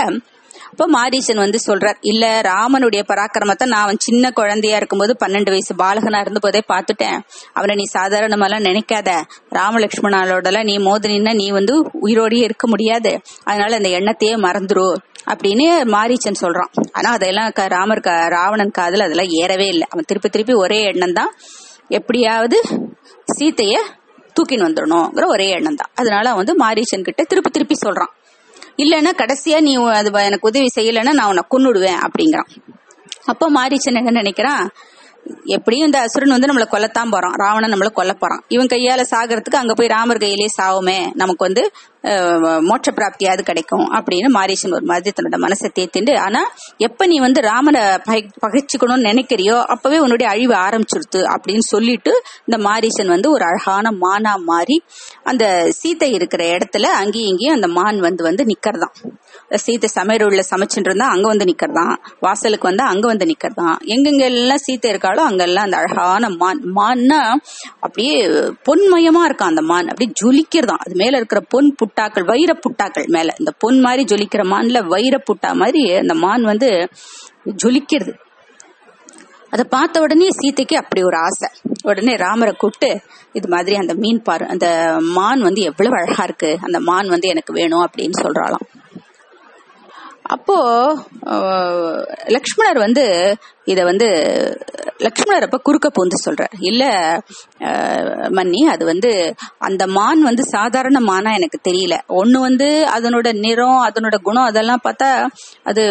[0.80, 6.20] அப்ப மாரீசன் வந்து சொல்றார் இல்ல ராமனுடைய பராக்கிரமத்தை நான் அவன் சின்ன குழந்தையா இருக்கும்போது பன்னெண்டு வயசு பாலகனா
[6.20, 7.20] இருந்த போதே பார்த்துட்டேன்.
[7.52, 9.22] அவனை நீ சாதாரணமெல்லாம் நினைக்காத.
[9.50, 13.20] ராமலட்சுமணாலோடலாம் நீ மோதினா நீ வந்து உயிரோடயே இருக்க முடியாது.
[13.44, 14.94] அதனால அந்த எண்ணத்தையே மறந்துரு.
[15.26, 16.68] அப்படின்னு மாரீச்சன் சொல்றான்.
[16.92, 19.86] ஆனா அதெல்லாம் க- ராமர் கா- ராவணன் காதல் அதெல்லாம் ஏறவே இல்லை.
[19.90, 21.34] அவன் திருப்பி திருப்பி ஒரே எண்ணம் தான்.
[21.88, 22.62] எப்படியாவது
[23.38, 23.80] சீத்தைய
[24.34, 25.92] தூக்கின்னு வந்துடணுங்கிற ஒரே எண்ணம் தான்.
[25.94, 28.18] அதனால அவன் வந்து மாரீச்சன் கிட்ட திருப்பி திருப்பி சொல்றான்.
[28.80, 32.50] இல்லைன்னா கடைசியா நீ அது எனக்கு உதவி செய்யலைன்னா நான் உன்னை கொன்னுடுவேன் அப்படிங்கிறான்.
[33.24, 34.64] அப்போ மாரிச்சன் என்ன நினைக்கிறான்
[35.44, 37.32] எப்படியும் இந்த அசுரன் வந்து நம்மளை கொல்லத்தான் போறான்.
[37.32, 38.44] ராவணன் நம்மளை கொல்ல போறான்.
[38.48, 41.72] இவன் கையால சாகிறதுக்கு அங்க போய் ராமர் கையிலேயே சாவுமே நமக்கு வந்து
[42.60, 47.80] மோட்ச பிராப்தியாவது கிடைக்கும் அப்படின்னு மாரீசன் ஒரு மாதிரி தன்னோட மனசை தேத்திண்டு ஆனா எப்ப நீ வந்து ராமனை
[47.80, 54.36] பகை- பகைச்சுக்கணும்னு நினைக்கிறியோ அப்பவே உன்னுடைய அழிவு ஆரம்பிச்சிருத்து அப்படின்னு சொல்லிட்டு இந்த மாரீசன் வந்து ஒரு அழகான மானா
[54.44, 54.82] மாறி
[55.22, 58.94] அந்த சீத்தை இருக்கிற இடத்துல அங்கேயும் இங்கேயும் அந்த மான் வந்து வந்து நிக்கிறதான்.
[59.66, 61.94] சீத்தை சமையலுள்ள சமைச்சுட்டு இருந்தா அங்க வந்து நிக்கிறதான்.
[62.20, 63.76] வாசலுக்கு வந்தா அங்க வந்து நிக்கிறதான்.
[63.84, 67.20] எங்கெங்க எல்லாம் சீத்தை இருக்காளோ அங்கெல்லாம் அந்த அழகான மான் மான்னா
[67.84, 68.14] அப்படியே
[68.68, 69.90] பொன்மயமா இருக்கும் அந்த மான்.
[69.92, 73.34] அப்படியே ஜொலிக்கிறதாம் அது மேல இருக்கிற பொன் புட்டாக்கள் வைர புட்டாக்கள் மேல.
[73.38, 76.70] இந்த பொன் மாதிரி ஜொலிக்கிற மான்ல வைர புட்டா மாதிரி அந்த மான் வந்து
[77.64, 78.14] ஜொலிக்கிறது.
[79.54, 81.48] அதை பார்த்த உடனே சீதைக்கு அப்படி ஒரு ஆசை.
[81.90, 82.90] உடனே ராமரை கூப்பிட்டு
[83.32, 84.66] இது மாதிரி அந்த மீன் பாரு அந்த
[85.16, 86.50] மான் வந்து எவ்வளவு அழகா இருக்கு.
[86.62, 88.66] அந்த மான் வந்து எனக்கு வேணும் அப்படின்னு சொல்றாளாம்.
[90.34, 90.56] அப்போ
[92.34, 93.04] லக்ஷ்மணர் வந்து
[93.72, 94.08] இத வந்து
[95.04, 96.54] லக்ஷ்மணர் அப்ப குறுக்க பூந்து சொல்றார்.
[96.70, 96.82] இல்ல
[98.38, 99.10] மன்னி அது வந்து
[99.68, 101.94] அந்த மான் வந்து சாதாரண மானா எனக்கு தெரியல.
[102.20, 105.08] ஒண்ணு வந்து அதனோட நிறம் அதனோட குணம் அதெல்லாம் பார்த்தா
[105.64, 105.84] அது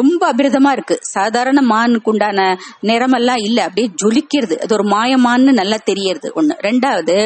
[0.00, 0.98] ரொம்ப அபிரதமா இருக்கு.
[1.14, 2.46] சாதாரண மானுக்கு உண்டான
[2.90, 3.58] நிறமெல்லாம் இல்ல.
[3.68, 4.56] அப்படியே ஜொலிக்கிறது.
[4.64, 6.56] அது ஒரு மாயமான்னு நல்லா தெரியறது ஒண்ணு.
[6.68, 7.16] ரெண்டாவது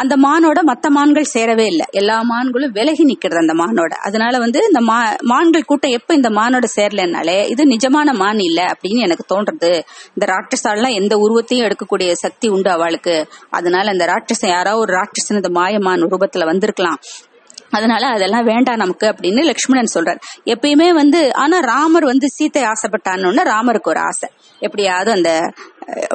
[0.00, 1.86] அந்த மானோட மத்த மான்கள் சேரவே இல்லை.
[1.92, 3.92] எல்லா மான்களும் விலகி நிக்கிறது அந்த மானோட.
[4.08, 4.98] அதனால வந்து இந்த மா
[5.32, 8.61] மான்கள் கூட்டம் எப்ப இந்த மானோட சேரலனாலே இது நிஜமான மான் இல்ல.
[8.66, 9.70] அப்படின்னு எனக்கு தோன்றது.
[10.14, 13.28] இந்த ராட்சசாலாம் எந்த உருவத்தையும் எடுக்கக்கூடிய சக்தி உண்டு அவளுக்கு.
[13.50, 16.98] அதனால அந்த ராட்சசன் யாராவது ஒரு ராட்சசன் இந்த மாயமான் ரூபத்துல வந்திருக்கலாம்.
[17.70, 20.18] அதனால அதெல்லாம் வேண்டாம் நமக்கு அப்படின்னு லக்ஷ்மணன் சொல்றார்.
[20.44, 24.28] எப்பயுமே வந்து ஆனா ராமர் வந்து சீத்தை ஆசைப்பட்டான்னு ராமருக்கு ஒரு ஆசை.
[24.58, 25.40] எப்படியாவது அந்த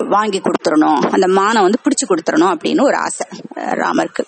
[0.10, 4.24] வாங்கி கொடுத்துடணும் அந்த மானை வந்து பிடிச்சு கொடுத்துடணும் அப்படின்னு ஒரு ஆசை ராமருக்கு.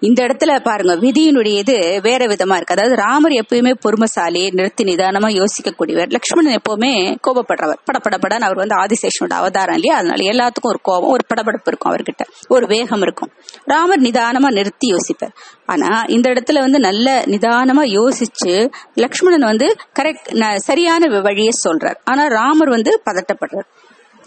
[0.00, 2.74] இந்த இடத்துல பாருங்க விதியினுடைய இது வேற விதமா இருக்கு.
[2.76, 6.08] அதாவது ராமர் எப்பயுமே பொறுமைசாலி நிறுத்தி நிதானமா யோசிக்கக்கூடியவர்.
[6.08, 6.92] லக்ஷ்மணன் எப்பவுமே
[7.26, 7.80] கோபப்படுறவர்.
[7.88, 9.96] படபடபடன்னு அவர் வந்து ஆதிசேஷனோட அவதாரம் இல்லையா?
[9.96, 12.22] அதனால எல்லாத்துக்கும் ஒரு கோபம் ஒரு படபடப்பு இருக்கும் அவர்கிட்ட.
[12.48, 13.32] ஒரு வேகம் இருக்கும்.
[13.64, 15.34] ராமர் நிதானமா நிறுத்தி யோசிப்பார்.
[15.66, 21.96] ஆனா இந்த இடத்துல வந்து நல்ல நிதானமா யோசிச்சு லக்ஷ்மணன் வந்து கரெக்ட் சரியான வழியை சொல்றார்.
[22.04, 23.68] ஆனா ராமர் வந்து பதட்டப்படுறார்.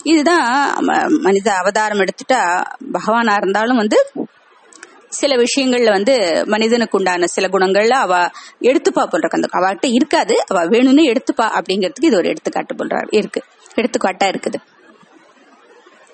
[0.04, 0.74] இதுதான்
[1.22, 2.42] மனித அவதாரம் எடுத்துட்டா
[2.94, 3.98] பகவானா இருந்தாலும் வந்து
[5.10, 8.28] சில விஷயங்கள்ல வந்து மனிதனுக்கு உண்டான சில குணங்கள்ல அவ
[8.62, 10.36] எடுத்துப்பா போன்ற அந்த அவகிட்ட இருக்காது.
[10.48, 13.44] அவ வேணும்னு எடுத்துப்பா அப்படிங்கிறதுக்கு இது ஒரு எடுத்துக்காட்டு போன்ற இருக்கு.
[13.76, 14.60] எடுத்துக்காட்டா இருக்குது.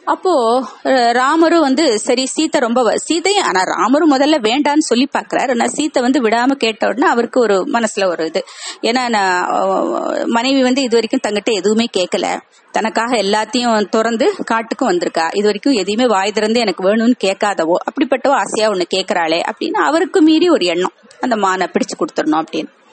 [0.05, 0.63] அப்போ
[1.11, 5.49] ராமரும் வந்து சரி சீத்தை ரொம்ப வ- சீதையும் ஆனா ராமரும் முதல்ல வேண்டான்னு சொல்லி பாக்குறாரு.
[5.49, 8.45] ஆனா சீத்தை வந்து விடாம கேட்ட உடனே அவருக்கு ஒரு மனசுல ஒரு இது.
[8.81, 9.47] ஏன்னா நான்,
[10.25, 12.39] மனைவி வந்து இது வரைக்கும் தங்கிட்ட எதுவுமே கேட்கல
[12.71, 15.27] தனக்காக எல்லாத்தையும் திறந்து காட்டுக்கும் வந்திருக்கா.
[15.31, 20.49] இது வரைக்கும் எதையுமே வாய் திறந்து எனக்கு வேணும்னு கேட்காதவோ அப்படிப்பட்டவோ ஆசையா ஒண்ணு கேட்கறாளே அப்படின்னு அவருக்கு மீறி
[20.49, 20.93] ஒரு எண்ணம்.
[21.19, 22.83] அந்த மானை பிடிச்சு கொடுத்துடணும் அப்படின்னு.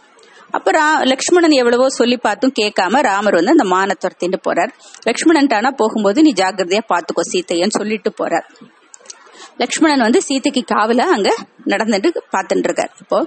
[0.53, 0.71] அப்ப
[1.05, 4.73] லக்ஷ்மணன் எவ்வளவோ சொல்லி பார்த்தும் கேட்காம ராமர் வந்து அந்த மான துரத்திட்டு போறார்.
[5.05, 8.47] லக்ஷ்மணன் ஆனா போகும்போது நீ ஜாகிரதையா பாத்துக்கோ சீத்தையன்னு சொல்லிட்டு போறார்.
[9.59, 11.31] லக்ஷ்மணன் வந்து சீதைக்கு காவல அங்க
[11.67, 12.93] நடந்துட்டு பாத்துட்டு இருக்கார்.
[13.01, 13.19] அப்போ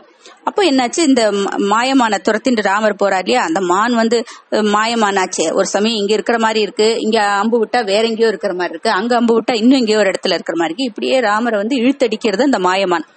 [0.45, 0.97] அப்போ என்னாச்சு?
[0.97, 1.31] இந்த
[1.71, 3.41] மாயமான துரத்திட்டு ராமர் போறா இல்லையா?
[3.43, 5.53] அந்த மான் வந்து மாயமானாச்சே.
[5.53, 6.88] ஒரு சமயம் இங்க இருக்கிற மாதிரி இருக்கு.
[6.99, 8.89] இங்க அம்பு விட்டா வேற எங்கேயோ இருக்கிற மாதிரி இருக்கு.
[8.89, 10.89] அங்க அம்பு விட்டா இன்னும் எங்கேயோ ஒரு இடத்துல இருக்கிற மாதிரி இருக்கு.
[10.91, 13.07] இப்படியே ராமரை வந்து இழுத்தடிக்கிறது அந்த மாயமான்.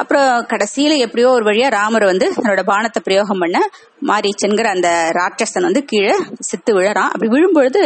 [0.00, 3.58] அப்புறம் கடைசியில எப்படியோ ஒரு வழியா ராமர் வந்து தன்னோட பானத்தை பிரயோகம் பண்ண
[4.10, 6.16] மாரீச்சன்கிற அந்த ராட்சசன் வந்து கீழே
[6.48, 7.12] சித்து விழறான்.
[7.14, 7.82] அப்படி விழும்பொழுது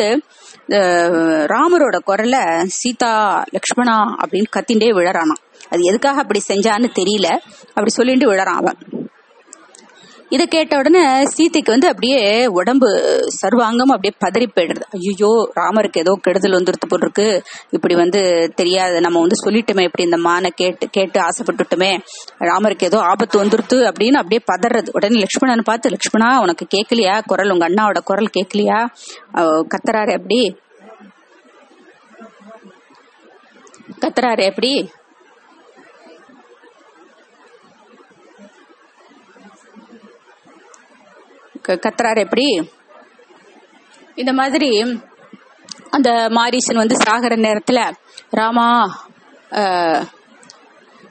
[1.54, 2.36] ராமரோட குரல்ல
[2.80, 3.12] சீதா
[3.56, 7.28] லக்ஷ்மணா அப்படின்னு கத்திண்டே விழறானான் அது எதுக்காக அப்படி செஞ்சான்னு தெரியல.
[7.76, 8.78] அப்படி சொல்லிட்டு விழறான் அவன்.
[10.34, 11.00] இதை கேட்ட உடனே
[11.32, 12.20] சீதைக்கு வந்து அப்படியே
[12.58, 12.88] உடம்பு
[13.40, 17.26] சர்வாங்கம் அப்படியே பதறி போயிடுறது ஐயோ ராமருக்கு ஏதோ கெடுதல் வந்துருத்து போட்டிருக்கு
[17.76, 18.20] இப்படி வந்து
[18.60, 18.96] தெரியாது.
[19.06, 21.90] நம்ம வந்து சொல்லிட்டோமே இப்படி இந்த மானை கேட்டு கேட்டு ஆசைப்பட்டுட்டோமே.
[22.50, 24.88] ராமருக்கு ஏதோ ஆபத்து வந்துருத்து அப்படின்னு அப்படியே பதறது.
[24.98, 28.80] உடனே லக்ஷ்மணனை பார்த்து லக்ஷ்மணா உனக்கு கேட்கலையா குரல் உங்க அண்ணாவோட குரல் கேட்கலையா
[29.74, 30.40] கத்துறாரு எப்படி?
[34.02, 34.72] கத்துறாரு எப்படி?
[41.64, 42.46] கத்துறாரு எப்படி?
[44.14, 44.70] இந்த மாதிரி
[45.90, 47.80] அந்த மாரீசன் வந்து சாகர நேரத்துல
[48.30, 48.66] ராமா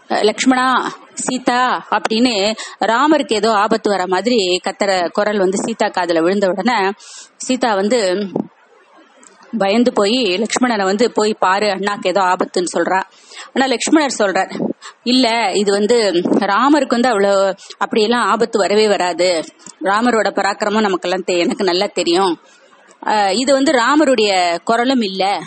[0.09, 2.33] லக்ஷ்மணா சீதா அப்படின்னு
[2.81, 6.91] ராமருக்கு ஏதோ ஆபத்து வர மாதிரி கத்துற குரல் வந்து சீதா காதல விழுந்த உடனே
[7.35, 7.99] சீதா வந்து
[9.57, 12.99] பயந்து போய் லக்ஷ்மணனை வந்து போய் பாரு அண்ணாக்கு ஏதோ ஆபத்துன்னு சொல்றா.
[13.53, 14.51] ஆனா லக்ஷ்மணர் சொல்றார்
[15.03, 19.43] இல்ல இது வந்து ராமருக்கு வந்து அவ்வளவு அப்படியெல்லாம் ஆபத்து வரவே வராது.
[19.83, 22.39] ராமரோட பராக்கிரமம் நமக்கெல்லாம் தெ- எனக்கு நல்லா தெரியும்.
[23.31, 25.41] இது வந்து ராமருடைய குரலும் இல்ல.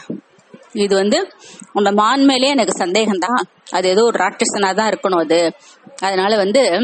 [0.72, 1.32] இது வந்து
[1.72, 3.42] அந்த மான் மேலே எனக்கு சந்தேகம்தான்.
[3.70, 5.52] அது ஏதோ ஒரு ராட்சசனா தான் இருக்கணும் அது.
[6.00, 6.80] அதனால வந்து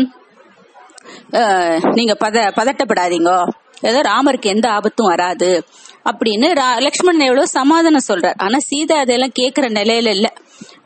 [1.81, 3.49] நீங்க பத பதட்டப்படாதீங்க.
[3.81, 5.65] ஏதோ ராமருக்கு எந்த ஆபத்தும் வராது.
[6.05, 8.35] அப்படின்னு ரா- லக்ஷ்மணன் எவ்வளவு சமாதானம் சொல்றார்.
[8.37, 10.33] ஆனா சீதா அதெல்லாம் கேக்குற நிலையில இல்ல.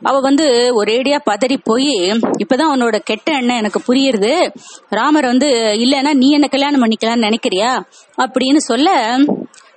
[0.03, 1.95] அவ வந்து ஒரேடியா பதறி போய்
[2.39, 4.53] இப்பதான் உன்னோட கெட்ட எண்ணம் எனக்கு புரியுது
[4.89, 5.47] ராமர் வந்து
[5.79, 7.83] இல்லைன்னா நீ என்ன கல்யாணம் பண்ணிக்கலாம்னு நினைக்கிறியா?
[8.17, 9.15] அப்படின்னு சொல்ல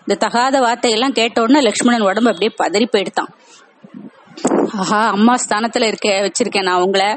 [0.00, 3.30] இந்த தகாத வார்த்தையெல்லாம் கேட்ட உடனே லக்ஷ்மணன் உடம்பு அப்படியே பதறி போயிடுத்தான்
[4.74, 7.08] ஆஹா அம்மா ஸ்தானத்துல இருக்க வச்சிருக்கேன் நான் உங்களை.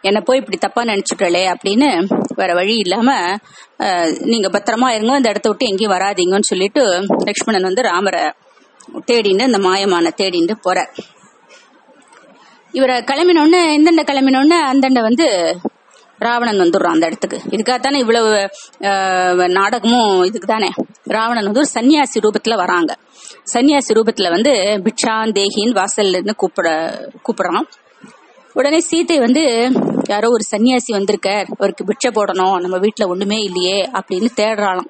[0.00, 1.88] என்ன போய் இப்படி தப்பா நினைச்சுட்டலே அப்படின்னு
[2.34, 3.10] வேற வழி இல்லாம
[4.24, 6.82] நீங்க பத்திரமா இருங்க இந்த இடத்த விட்டு எங்கேயும் வராதீங்கன்னு சொல்லிட்டு
[7.24, 8.22] லக்ஷ்மணன் வந்து ராமரை
[9.06, 10.78] தேடின்னு அந்த மாயமான தேடின்னு போற
[12.74, 15.26] இவரை கிளம்பினோடனே இந்தண்ட கிளம்பினோடனே அந்தண்ட வந்து
[16.18, 17.38] ராவணன் வந்துடுறான் அந்த இடத்துக்கு.
[17.50, 18.30] இதுக்காகத்தானே இவ்வளவு
[19.48, 20.70] நாடகமும் இதுக்கு தானே
[21.08, 22.96] ராவணன் வந்து ஒரு சன்னியாசி ரூபத்துல வராங்க.
[23.54, 24.52] சன்னியாசி ரூபத்துல வந்து
[24.84, 26.68] பிக்ஷான் தேகின் வாசல்ல இருந்து கூப்பிட
[27.26, 27.66] கூப்பிடுறான்.
[28.52, 29.42] உடனே சீதை வந்து
[30.08, 31.46] யாரோ ஒரு சன்னியாசி வந்திருக்கார்.
[31.56, 32.56] அவருக்கு பிட்சை போடணும்.
[32.60, 34.88] நம்ம வீட்டுல ஒண்ணுமே இல்லையே அப்படின்னு தேடுறாளாம்.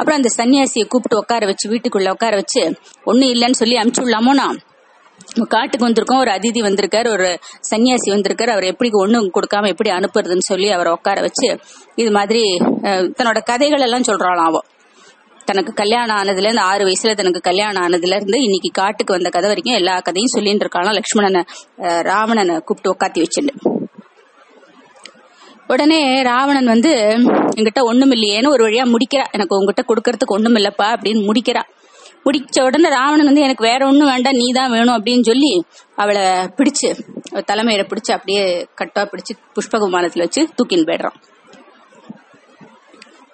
[0.00, 2.62] அப்புறம் அந்த சன்னியாசியை கூப்பிட்டு உட்கார வச்சு வீட்டுக்குள்ள உட்கார வச்சு
[3.04, 4.58] ஒண்ணும் இல்லைன்னு சொல்லி அமுச்சு விடலாமோனா நான்?
[5.48, 6.20] காட்டுக்கு வந்திருக்கோம்.
[6.20, 7.08] ஒரு அதிதி வந்திருக்காரு.
[7.10, 7.28] ஒரு
[7.70, 8.50] சன்னியாசி வந்திருக்காரு.
[8.50, 11.58] அவர் எப்படி ஒன்றும் கொடுக்காம எப்படி அனுப்புறதுன்னு சொல்லி அவரை உட்கார வச்சு
[11.94, 12.42] இது மாதிரி
[13.18, 14.66] தன்னோட கதைகள் எல்லாம் சொல்றாளாம் அவன்
[15.50, 19.78] தனக்கு கல்யாணம் ஆனதுல இருந்து ஆறு வயசுல தனக்கு கல்யாணம் ஆனதுல இருந்து இன்னைக்கு காட்டுக்கு வந்த கதை வரைக்கும்
[19.80, 21.42] எல்லா கதையும் சொல்லிட்டு இருக்காளாம் லக்ஷ்மணனை
[22.10, 23.54] ராவணனை கூப்பிட்டு உட்காத்தி வச்சுட்டு.
[25.72, 26.92] உடனே ராவணன் வந்து
[27.56, 29.24] என்கிட்ட ஒண்ணும் இல்லையேன்னு ஒரு வழியா முடிக்கிறா.
[29.36, 31.62] எனக்கு உங்ககிட்ட கொடுக்கறதுக்கு ஒண்ணும் இல்லப்பா அப்படின்னு முடிக்கிறா.
[32.26, 34.38] முடிச்ச உடனே ராவணன் வந்து எனக்கு வேற ஒண்ணும் வேண்டாம்.
[34.40, 35.50] நீ தான் வேணும் அப்படின்னு சொல்லி
[36.02, 36.24] அவளை
[36.58, 36.88] பிடிச்சு
[37.50, 38.44] தலைமையில பிடிச்சு அப்படியே
[38.80, 41.18] கட்டா பிடிச்சு புஷ்பகுமானத்துல வச்சு தூக்கின்னு போயிடுறான்.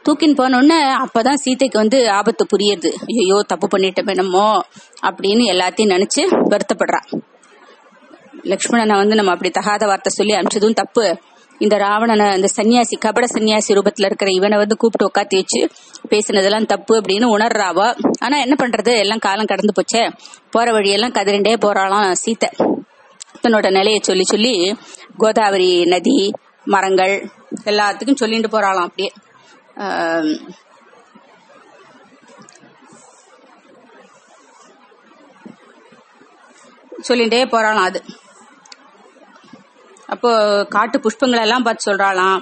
[0.06, 2.90] தூக்கின்னு போனோடனே அப்பதான் சீதைக்கு வந்து ஆபத்து புரியுது.
[3.20, 4.48] ஐயோ தப்பு பண்ணிட்டோமே என்னமோ
[5.08, 7.08] அப்படின்னு எல்லாத்தையும் நினைச்சு வருத்தப்படுறான்
[8.52, 11.04] லக்ஷ்மணனை வந்து நம்ம அப்படி தகாத வார்த்தை சொல்லி அனுப்பிச்சதும் தப்பு.
[11.60, 15.60] இந்த ராவணனை இந்த சன்னியாசி கபட சன்னியாசி ரூபத்துல இருக்கிற இவனை வந்து கூப்பிட்டு உட்காத்தி வச்சு
[16.10, 17.86] பேசினதெல்லாம் தப்பு அப்படின்னு உணர்றாவா.
[18.20, 18.92] ஆனா என்ன பண்றது?
[18.98, 20.02] எல்லாம் காலம் கடந்து போச்சே.
[20.50, 22.50] போற வழியெல்லாம் கதிரண்டே போறாளாம் சீத்தை
[23.42, 24.54] தன்னோட நிலையை சொல்லி சொல்லி
[25.16, 26.16] கோதாவரி நதி
[26.64, 27.14] மரங்கள்
[27.64, 29.10] எல்லாத்துக்கும் சொல்லிட்டு போறாளாம் அப்படியே.
[29.76, 30.26] Um,
[37.06, 38.00] சொல்லிகிட்டே சொல்லிட்டே போறாளாம் அது.
[40.06, 40.30] அப்போ
[40.74, 42.40] காட்டு புஷ்பங்களை எல்லாம் பார்த்து சொல்றாளாம்.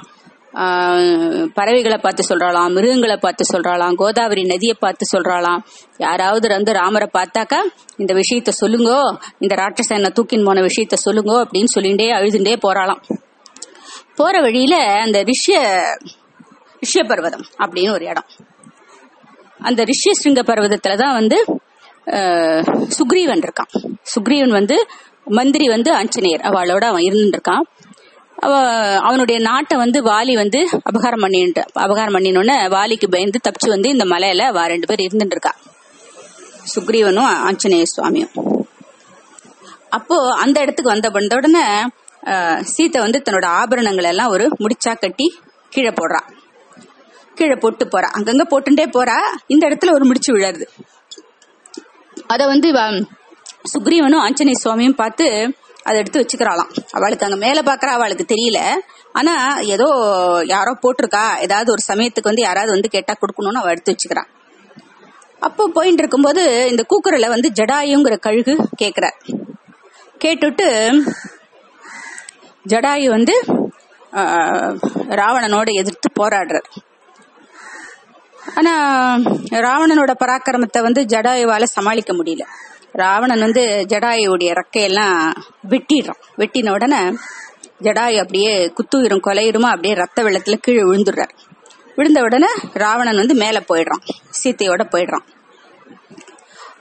[1.54, 5.62] பறவைகளை பார்த்து சொல்றாளாம் மிருகங்களை பார்த்து சொல்றாளாம் கோதாவரி நதியை பார்த்து சொல்றாளாம்.
[5.98, 7.60] யாராவது வந்து ராமரை பார்த்தாக்கா
[7.96, 9.00] இந்த விஷயத்த சொல்லுங்கோ
[9.38, 13.02] இந்த ராட்சசனை தூக்கின் போன விஷயத்த சொல்லுங்கோ அப்படின்னு சொல்லிண்டே அழுதுண்டே போறாளாம்.
[14.16, 14.76] போற வழியில
[15.06, 15.58] அந்த ரிஷிய
[16.82, 18.28] ரிஷ்ய பர்வதம் அப்படின்னு ஒரு இடம்.
[19.68, 21.38] அந்த ரிஷ்யசிருங்க பர்வதத்துல தான் வந்து
[22.96, 23.72] சுக்ரீவன் இருக்கான்.
[24.12, 24.76] சுக்ரீவன் வந்து
[25.38, 26.42] மந்திரி வந்து ஆஞ்சநேயர்.
[26.48, 27.64] அவளோட அவன் இருந்துட்டு இருக்கான்
[28.38, 28.52] அவ
[29.08, 30.60] அவனுடைய நாட்டை வந்து வாலி வந்து
[30.90, 35.52] அபகாரம் பண்ணிட்டு அபகாரம் பண்ணினோடனே வாலிக்கு பயந்து தப்பிச்சு வந்து இந்த மலையில வா ரெண்டு பேர் இருந்துட்டு இருக்கா
[36.72, 38.32] சுக்ரீவனும் ஆஞ்சநேய சுவாமியும்.
[39.96, 41.64] அப்போ அந்த இடத்துக்கு வந்த வந்த உடனே
[42.72, 45.26] சீத்தை வந்து தன்னோட ஆபரணங்கள் எல்லாம் ஒரு முடிச்சா கட்டி
[45.72, 46.28] கீழே போடுறான்
[47.38, 48.08] கீழே போட்டு போறா.
[48.16, 49.16] அங்கங்க போட்டுட்டே போறா.
[49.54, 50.64] இந்த இடத்துல ஒரு முடிச்சு விழாது.
[52.32, 52.68] அத வந்து
[53.72, 55.26] சுக்ரீவனும் ஆஞ்சநேய சுவாமியும் பார்த்து
[55.88, 56.70] அதை எடுத்து வச்சுக்கிறாளாம்.
[56.96, 58.60] அவளுக்கு அங்க மேல பாக்குறா அவளுக்கு தெரியல.
[59.18, 59.34] ஆனா
[59.74, 59.88] ஏதோ
[60.52, 61.24] யாரோ போட்டிருக்கா.
[61.46, 64.30] ஏதாவது ஒரு சமயத்துக்கு வந்து யாராவது வந்து கேட்டா கொடுக்கணும்னு அவ எடுத்து வச்சுக்கிறான்
[65.46, 69.18] அப்போ போயிட்டு இருக்கும்போது இந்த கூக்குரல வந்து ஜடாயுங்கிற கழுகு கேக்குறார்
[70.24, 70.66] கேட்டுட்டு
[72.64, 73.34] ஜடாயு வந்து
[75.20, 76.68] ராவணனோட எதிர்த்து போராடுறார்.
[78.56, 79.16] ஆனா
[79.50, 82.40] ராவணனோட பராக்கிரமத்தை வந்து ஜடாயுவால சமாளிக்க முடியல.
[82.92, 85.32] ராவணன் வந்து ஜடாயுடைய ரெக்கையெல்லாம்
[85.68, 86.20] வெட்டிடுறான்.
[86.38, 87.16] வெட்டின உடனே
[87.82, 91.30] ஜடாயு அப்படியே குத்துயிரும் கொலையுருமா அப்படியே ரத்த வெள்ளத்துல கீழே விழுந்துடுறார்.
[91.96, 94.02] விழுந்த உடனே ராவணன் வந்து மேல போயிடுறான்.
[94.44, 95.26] சீத்தையோட போயிடுறான்.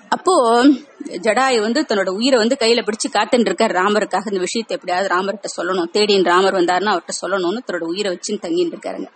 [0.10, 0.64] அப்போ
[1.08, 3.72] ஜடாயு வந்து தன்னோட உயிரை வந்து கையில பிடிச்சு காத்துட்டு இருக்கார்.
[3.72, 5.90] ராமருக்காக இந்த விஷயத்தை எப்படியாவது ராமர்கிட்ட சொல்லணும்.
[5.94, 9.12] தேடின் ராமர் வந்தாருன்னா அவர்கிட்ட சொல்லணும்னு தன்னோட உயிரை வச்சுன்னு தங்கிட்டு இருக்காருங்க.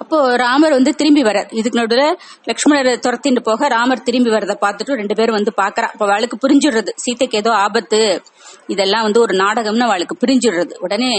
[0.00, 5.14] அப்போ ராமர் வந்து திரும்பி வரார் இதுக்கு நடுவில் லக்ஷ்மணரை துரத்திட்டு போக ராமர் திரும்பி வரதை பார்த்துட்டு ரெண்டு
[5.14, 5.86] பேரும் வந்து பாக்குறா.
[5.92, 6.92] அப்ப அவளுக்கு புரிஞ்சுடுறது.
[6.96, 8.22] சீதைக்கு ஏதோ ஆபத்து.
[8.66, 10.74] இதெல்லாம் வந்து ஒரு நாடகம்னு அவளுக்கு புரிஞ்சுடுறது.
[10.78, 11.12] உடனே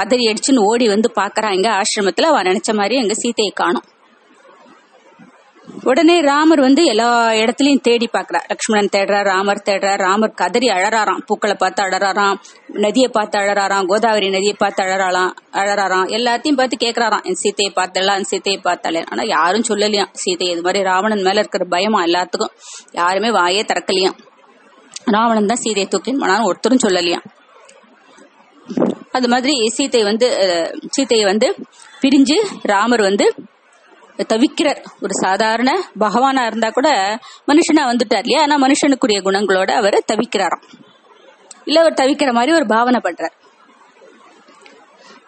[0.00, 1.50] பதறி அடிச்சுன்னு ஓடி வந்து பாக்குறா.
[1.52, 3.84] இங்க ஆசிரமத்துல அவ நினைச்ச மாதிரி எங்க சீதையை காணும்.
[5.90, 7.06] உடனே ராமர் வந்து எல்லா
[7.42, 11.22] இடத்துலயும் தேடி பாக்குறார் லக்ஷ்மணன் தேடுறார் ராமர் தேடுறார் ராமர் கதறி அழறாராம்.
[11.28, 12.38] பூக்களை பார்த்து அழறாராம்
[12.84, 16.08] நதியை பார்த்து அழறாராம் கோதாவரி நதியை பார்த்து அழறாளாம் அழறாராம்.
[16.16, 17.24] எல்லாத்தையும் பார்த்து கேக்குறாராம்.
[17.30, 20.12] என் சீத்தையை பார்த்தலாம் என் சீத்தையை பார்த்தாலே ஆனா யாரும் சொல்லலையாம்.
[20.22, 22.54] சீத்தை இது மாதிரி ராவணன் மேல இருக்கிற பயமா எல்லாத்துக்கும்.
[23.00, 24.18] யாருமே வாயே திறக்கலையாம்
[25.16, 27.26] ராவணன் தான் சீதையை தூக்கின்னு போனாலும் ஒருத்தரும் சொல்லலையாம்.
[29.16, 31.48] அது மாதிரி சீத்தை வந்து சீத்தையை சீதையை வந்து
[32.02, 32.36] பிரிஞ்சு
[32.72, 33.26] ராமர் வந்து
[34.16, 38.40] தவிக்கிறார் ஒரு சாதாரண பகவானா இருந்தா கூட மனுஷனா வந்துட்டார் இல்லையா?
[38.40, 40.62] ஆனா மனுஷனுக்குரிய குணங்களோட அவர் தவிக்கிறாராம்.
[41.64, 43.32] இல்ல அவர் தவிக்கிற மாதிரி ஒரு பாவனை பண்றார்.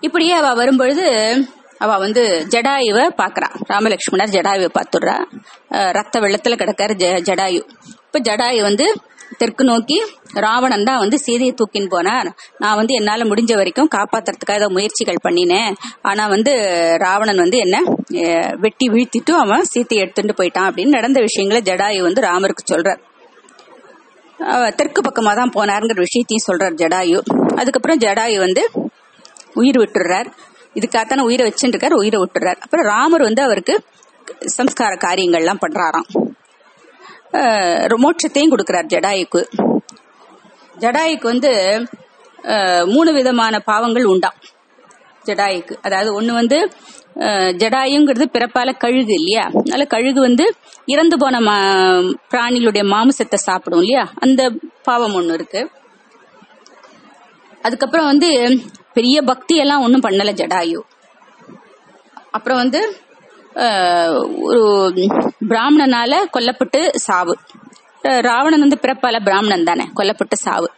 [0.00, 1.36] இப்படியே அவ வரும்பொழுது
[1.78, 5.40] அவ வந்து ஜடாயுவை பாக்குறான் ராமலட்சுமணர் ஜடாயுவை பார்த்துடுறா.
[5.92, 7.68] ரத்த வெள்ளத்துல கிடக்காரு ஜ- ஜடாயு.
[8.04, 9.00] இப்ப ஜடாயு வந்து
[9.40, 9.96] தெற்கு நோக்கி
[10.44, 12.28] ராவணன் தான் வந்து சீதையை தூக்கின்னு போனார்.
[12.62, 15.74] நான் வந்து என்னால முடிஞ்ச வரைக்கும் காப்பாத்துறதுக்காக ஏதோ முயற்சிகள் பண்ணினேன்.
[16.10, 16.52] ஆனா வந்து
[17.04, 17.76] ராவணன் வந்து என்ன
[18.64, 23.02] வெட்டி வீழ்த்திட்டு அவன் சீதையை எடுத்துட்டு போயிட்டான் அப்படின்னு நடந்த விஷயங்களை ஜடாயு வந்து ராமருக்கு சொல்றார்.
[24.78, 27.20] தெற்கு பக்கமா தான் போனாருங்கிற விஷயத்தையும் சொல்றார் ஜடாயு.
[27.60, 28.64] அதுக்கப்புறம் ஜடாயு வந்து
[29.60, 30.28] உயிர் விட்டுறார்
[30.78, 33.74] இதுக்காகத்தானே உயிரை வச்சுட்டு இருக்கார் உயிரை விட்டுறார் அப்புறம் ராமர் வந்து அவருக்கு
[34.56, 36.08] சம்ஸ்கார காரியங்கள்லாம் பண்றாராம்.
[38.04, 39.42] மோட்சத்தையும் கொடுக்கிறார் ஜடாயுக்கு.
[40.76, 41.52] ஜடாயுக்கு வந்து
[42.94, 44.36] மூணு விதமான பாவங்கள் உண்டாம்
[45.24, 45.74] ஜடாயுக்கு.
[45.86, 46.58] அதாவது ஒண்ணு வந்து
[47.62, 49.44] ஜடாயுங்கிறது பிறப்பால கழுகு இல்லையா?
[49.58, 50.44] அதனால கழுகு வந்து
[50.92, 51.54] இறந்து போன மா
[52.32, 54.04] பிராணிகளுடைய மாமிசத்தை சாப்பிடும் இல்லையா?
[54.24, 54.42] அந்த
[54.88, 55.62] பாவம் ஒண்ணு இருக்கு.
[57.66, 58.28] அதுக்கப்புறம் வந்து
[58.96, 60.80] பெரிய பக்தி எல்லாம் ஒன்றும் பண்ணல ஜடாயு.
[62.36, 62.80] அப்புறம் வந்து
[64.42, 64.92] ஒரு
[65.48, 67.36] பிராமணனால கொல்லப்பட்டு சாவு.
[68.02, 70.70] ராவணன் வந்து பிறப்பால பிராமணன் தானே கொல்லப்பட்டு சாவு.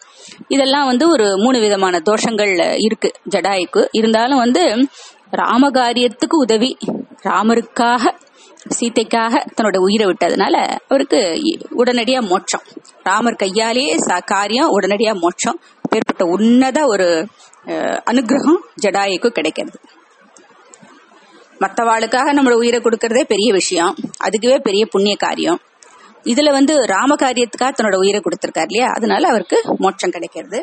[0.49, 3.87] இதெல்லாம் வந்து ஒரு மூணு விதமான தோஷங்கள் இருக்கு ஜடாய்க்கு.
[3.91, 4.89] இருந்தாலும் வந்து
[5.33, 6.77] ராமகாரியத்துக்கு உதவி
[7.25, 8.15] ராமருக்காக
[8.81, 12.63] சீத்தைக்காக தன்னோட உயிரை விட்டதுனால அவருக்கு இ- உடனடியா மோட்சம்.
[13.03, 15.61] ராமர் கையாலேயே காரியம் உடனடியா மோட்சம்.
[15.91, 17.27] பேர்பட்ட உன்னத ஒரு
[18.11, 19.81] அனுகிரகம் ஜடாய்க்கு கிடைக்கிறது.
[21.63, 23.95] மற்றவாளுக்காக நம்மளோட உயிரை கொடுக்கறதே பெரிய விஷயம்.
[24.27, 25.61] அதுக்குவே பெரிய புண்ணிய காரியம்.
[26.33, 28.89] இதுல வந்து ராம காரியத்துக்காக தன்னோட உயிரை கொடுத்திருக்காரு இல்லையா?
[28.97, 30.61] அதனால அவருக்கு மோட்சம் கிடைக்கிறது.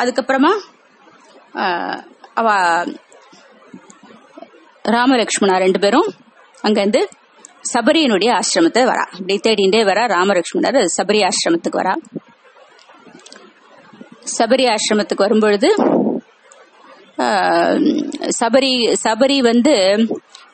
[0.00, 0.52] அதுக்கப்புறமா
[2.40, 2.48] அவ
[4.94, 6.08] ராமலக்ஷ்மணா ரெண்டு பேரும்
[6.66, 7.02] அங்கேருந்து
[7.72, 9.04] சபரியனுடைய ஆசிரமத்தை வரா.
[9.18, 11.94] இப்படி தேடிண்டே வரா ராமலக்ஷ்மணர் சபரி ஆசிரமத்துக்கு வரா.
[14.38, 15.68] சபரி ஆசிரமத்துக்கு வரும்பொழுது
[18.40, 19.74] சபரி சபரி வந்து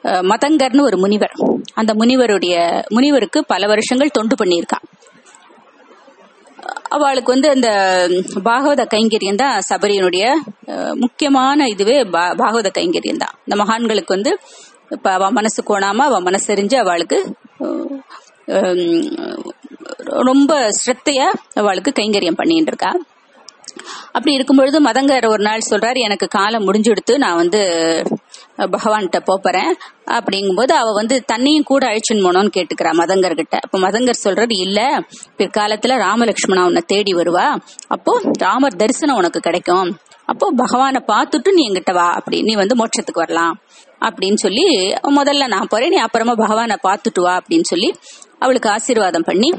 [0.02, 1.32] மதங்கர்னு ஒரு முனிவர்.
[1.74, 4.86] அந்த முனிவருடைய முனிவருக்கு பல வருஷங்கள் தொண்டு பண்ணியிருக்கான்.
[6.82, 7.68] அவளுக்கு வந்து அந்த
[8.44, 10.34] பாகவத கைங்கரியம் தான் சபரியனுடைய
[10.94, 13.34] முக்கியமான இதுவே பா- பாகவத கைங்கரியம் தான்.
[13.46, 14.38] இந்த மகான்களுக்கு வந்து
[14.88, 17.36] இப்ப அவன் மனசு கோணாம அவள் மனசெறிஞ்சு அவளுக்கு
[20.04, 22.92] ரொம்ப ஸ்ரத்தையா அவளுக்கு கைங்கரியம் பண்ணிட்டு இருக்கா
[24.12, 27.60] அப்படி இருக்கும்பொழுது மதங்கர் ஒரு நாள் சொல்றாரு எனக்கு காலம் முடிஞ்செடுத்து நான் வந்து
[28.58, 29.72] பகவான்கிட்ட போறேன்
[30.10, 34.80] அப்படிங்கும்போது அவ வந்து தன்னையும் கூட அழிச்சுன்னு போனோம்னு கேட்டுக்கிறா மதங்கர் கிட்ட அப்ப மதங்கர் சொல்றது இல்ல
[35.38, 37.46] பிற்காலத்துல ராமலட்சுமணா உன்னை தேடி வருவா.
[37.88, 39.98] அப்போ ராமர் தரிசனம் உனக்கு கிடைக்கும்.
[40.26, 43.54] அப்போ பகவானை பார்த்துட்டு நீ எங்கிட்ட வா அப்படி நீ வந்து மோட்சத்துக்கு வரலாம்.
[44.00, 44.64] அப்படின்னு சொல்லி
[45.18, 47.36] முதல்ல நான் போறேன் நீ அப்புறமா பகவானை பார்த்துட்டு வா.
[47.36, 47.94] அப்படின்னு சொல்லி
[48.38, 49.50] அவளுக்கு ஆசீர்வாதம் பண்ணி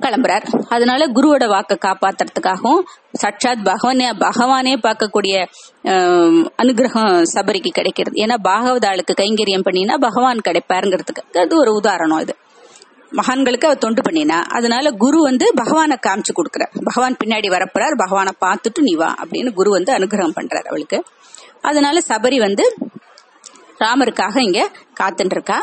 [0.00, 0.44] கிளம்புறார்.
[0.68, 2.82] அதனால குருவோட வாக்க காப்பாத்துறதுக்காகவும்
[3.22, 5.34] சட்சாத் பகவானே பகவானே பார்க்கக்கூடிய
[6.62, 8.16] அனுகிரகம் சபரிக்கு கிடைக்கிறது.
[8.24, 12.36] ஏன்னா பாகவத ஆளுக்கு கைங்கரியம் பண்ணினா பகவான் கிடைப்பாருங்கிறதுக்கு அது ஒரு உதாரணம் இது.
[13.12, 16.72] மகான்களுக்கு அவர் தொண்டு பண்ணினா அதனால குரு வந்து பகவானை காமிச்சு கொடுக்குறார்.
[16.84, 21.00] பகவான் பின்னாடி வரப்போறார் பகவானை பார்த்துட்டு நீ வா அப்படின்னு குரு வந்து அனுகிரகம் பண்றார் அவளுக்கு.
[21.60, 22.64] அதனால சபரி வந்து
[23.80, 24.60] ராமருக்காக இங்க
[25.00, 25.58] காத்துட்டு இருக்கா.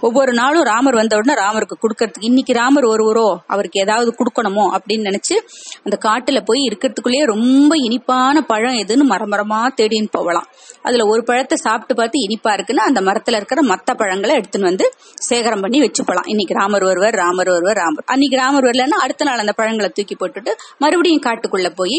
[0.00, 5.36] ஒவ்வொரு நாளும் ராமர் வந்த உடனே ராமருக்கு கொடுக்கறதுக்கு இன்னைக்கு ராமர் ஒருவரோ அவருக்கு ஏதாவது கொடுக்கணுமோ அப்படின்னு நினைச்சு
[5.84, 10.48] அந்த காட்டுல போய் இருக்கிறதுக்குள்ளேயே ரொம்ப இனிப்பான பழம் எதுன்னு மரமரமா தேடின்னு போகலாம்.
[10.82, 14.86] அதுல ஒரு பழத்தை சாப்பிட்டு பார்த்து இனிப்பா இருக்குன்னா அந்த மரத்துல இருக்கிற மத்த பழங்களை எடுத்துன்னு வந்து
[15.28, 16.28] சேகரம் பண்ணி வச்சுப்பலாம்.
[16.34, 18.06] இன்னைக்கு ராமர் வருவர் ராமர் வருவர் ராமர்.
[18.14, 21.98] அன்னைக்கு ராமர் வரலன்னா அடுத்த நாள் அந்த பழங்களை தூக்கி போட்டுட்டு மறுபடியும் காட்டுக்குள்ள போய்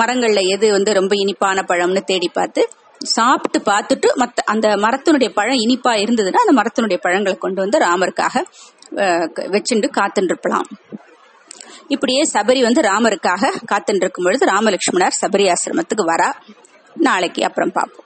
[0.00, 2.62] மரங்கள்ல எது வந்து ரொம்ப இனிப்பான பழம்னு தேடி பார்த்து
[3.04, 8.44] சாப்பிட்டு பார்த்துட்டு மத்த அந்த மரத்தினுடைய பழம் இனிப்பா இருந்ததுன்னா அந்த மரத்தினுடைய பழங்களை கொண்டு வந்து ராமருக்காக
[9.34, 10.66] வச்சுண்டு காத்துட்டு
[11.88, 16.32] இப்படியே சபரி வந்து ராமருக்காக காத்துட்டு இருக்கும் பொழுது ராமலட்சுமணர் சபரி ஆசிரமத்துக்கு வரா.
[16.94, 18.05] நாளைக்கு அப்புறம் பார்ப்போம்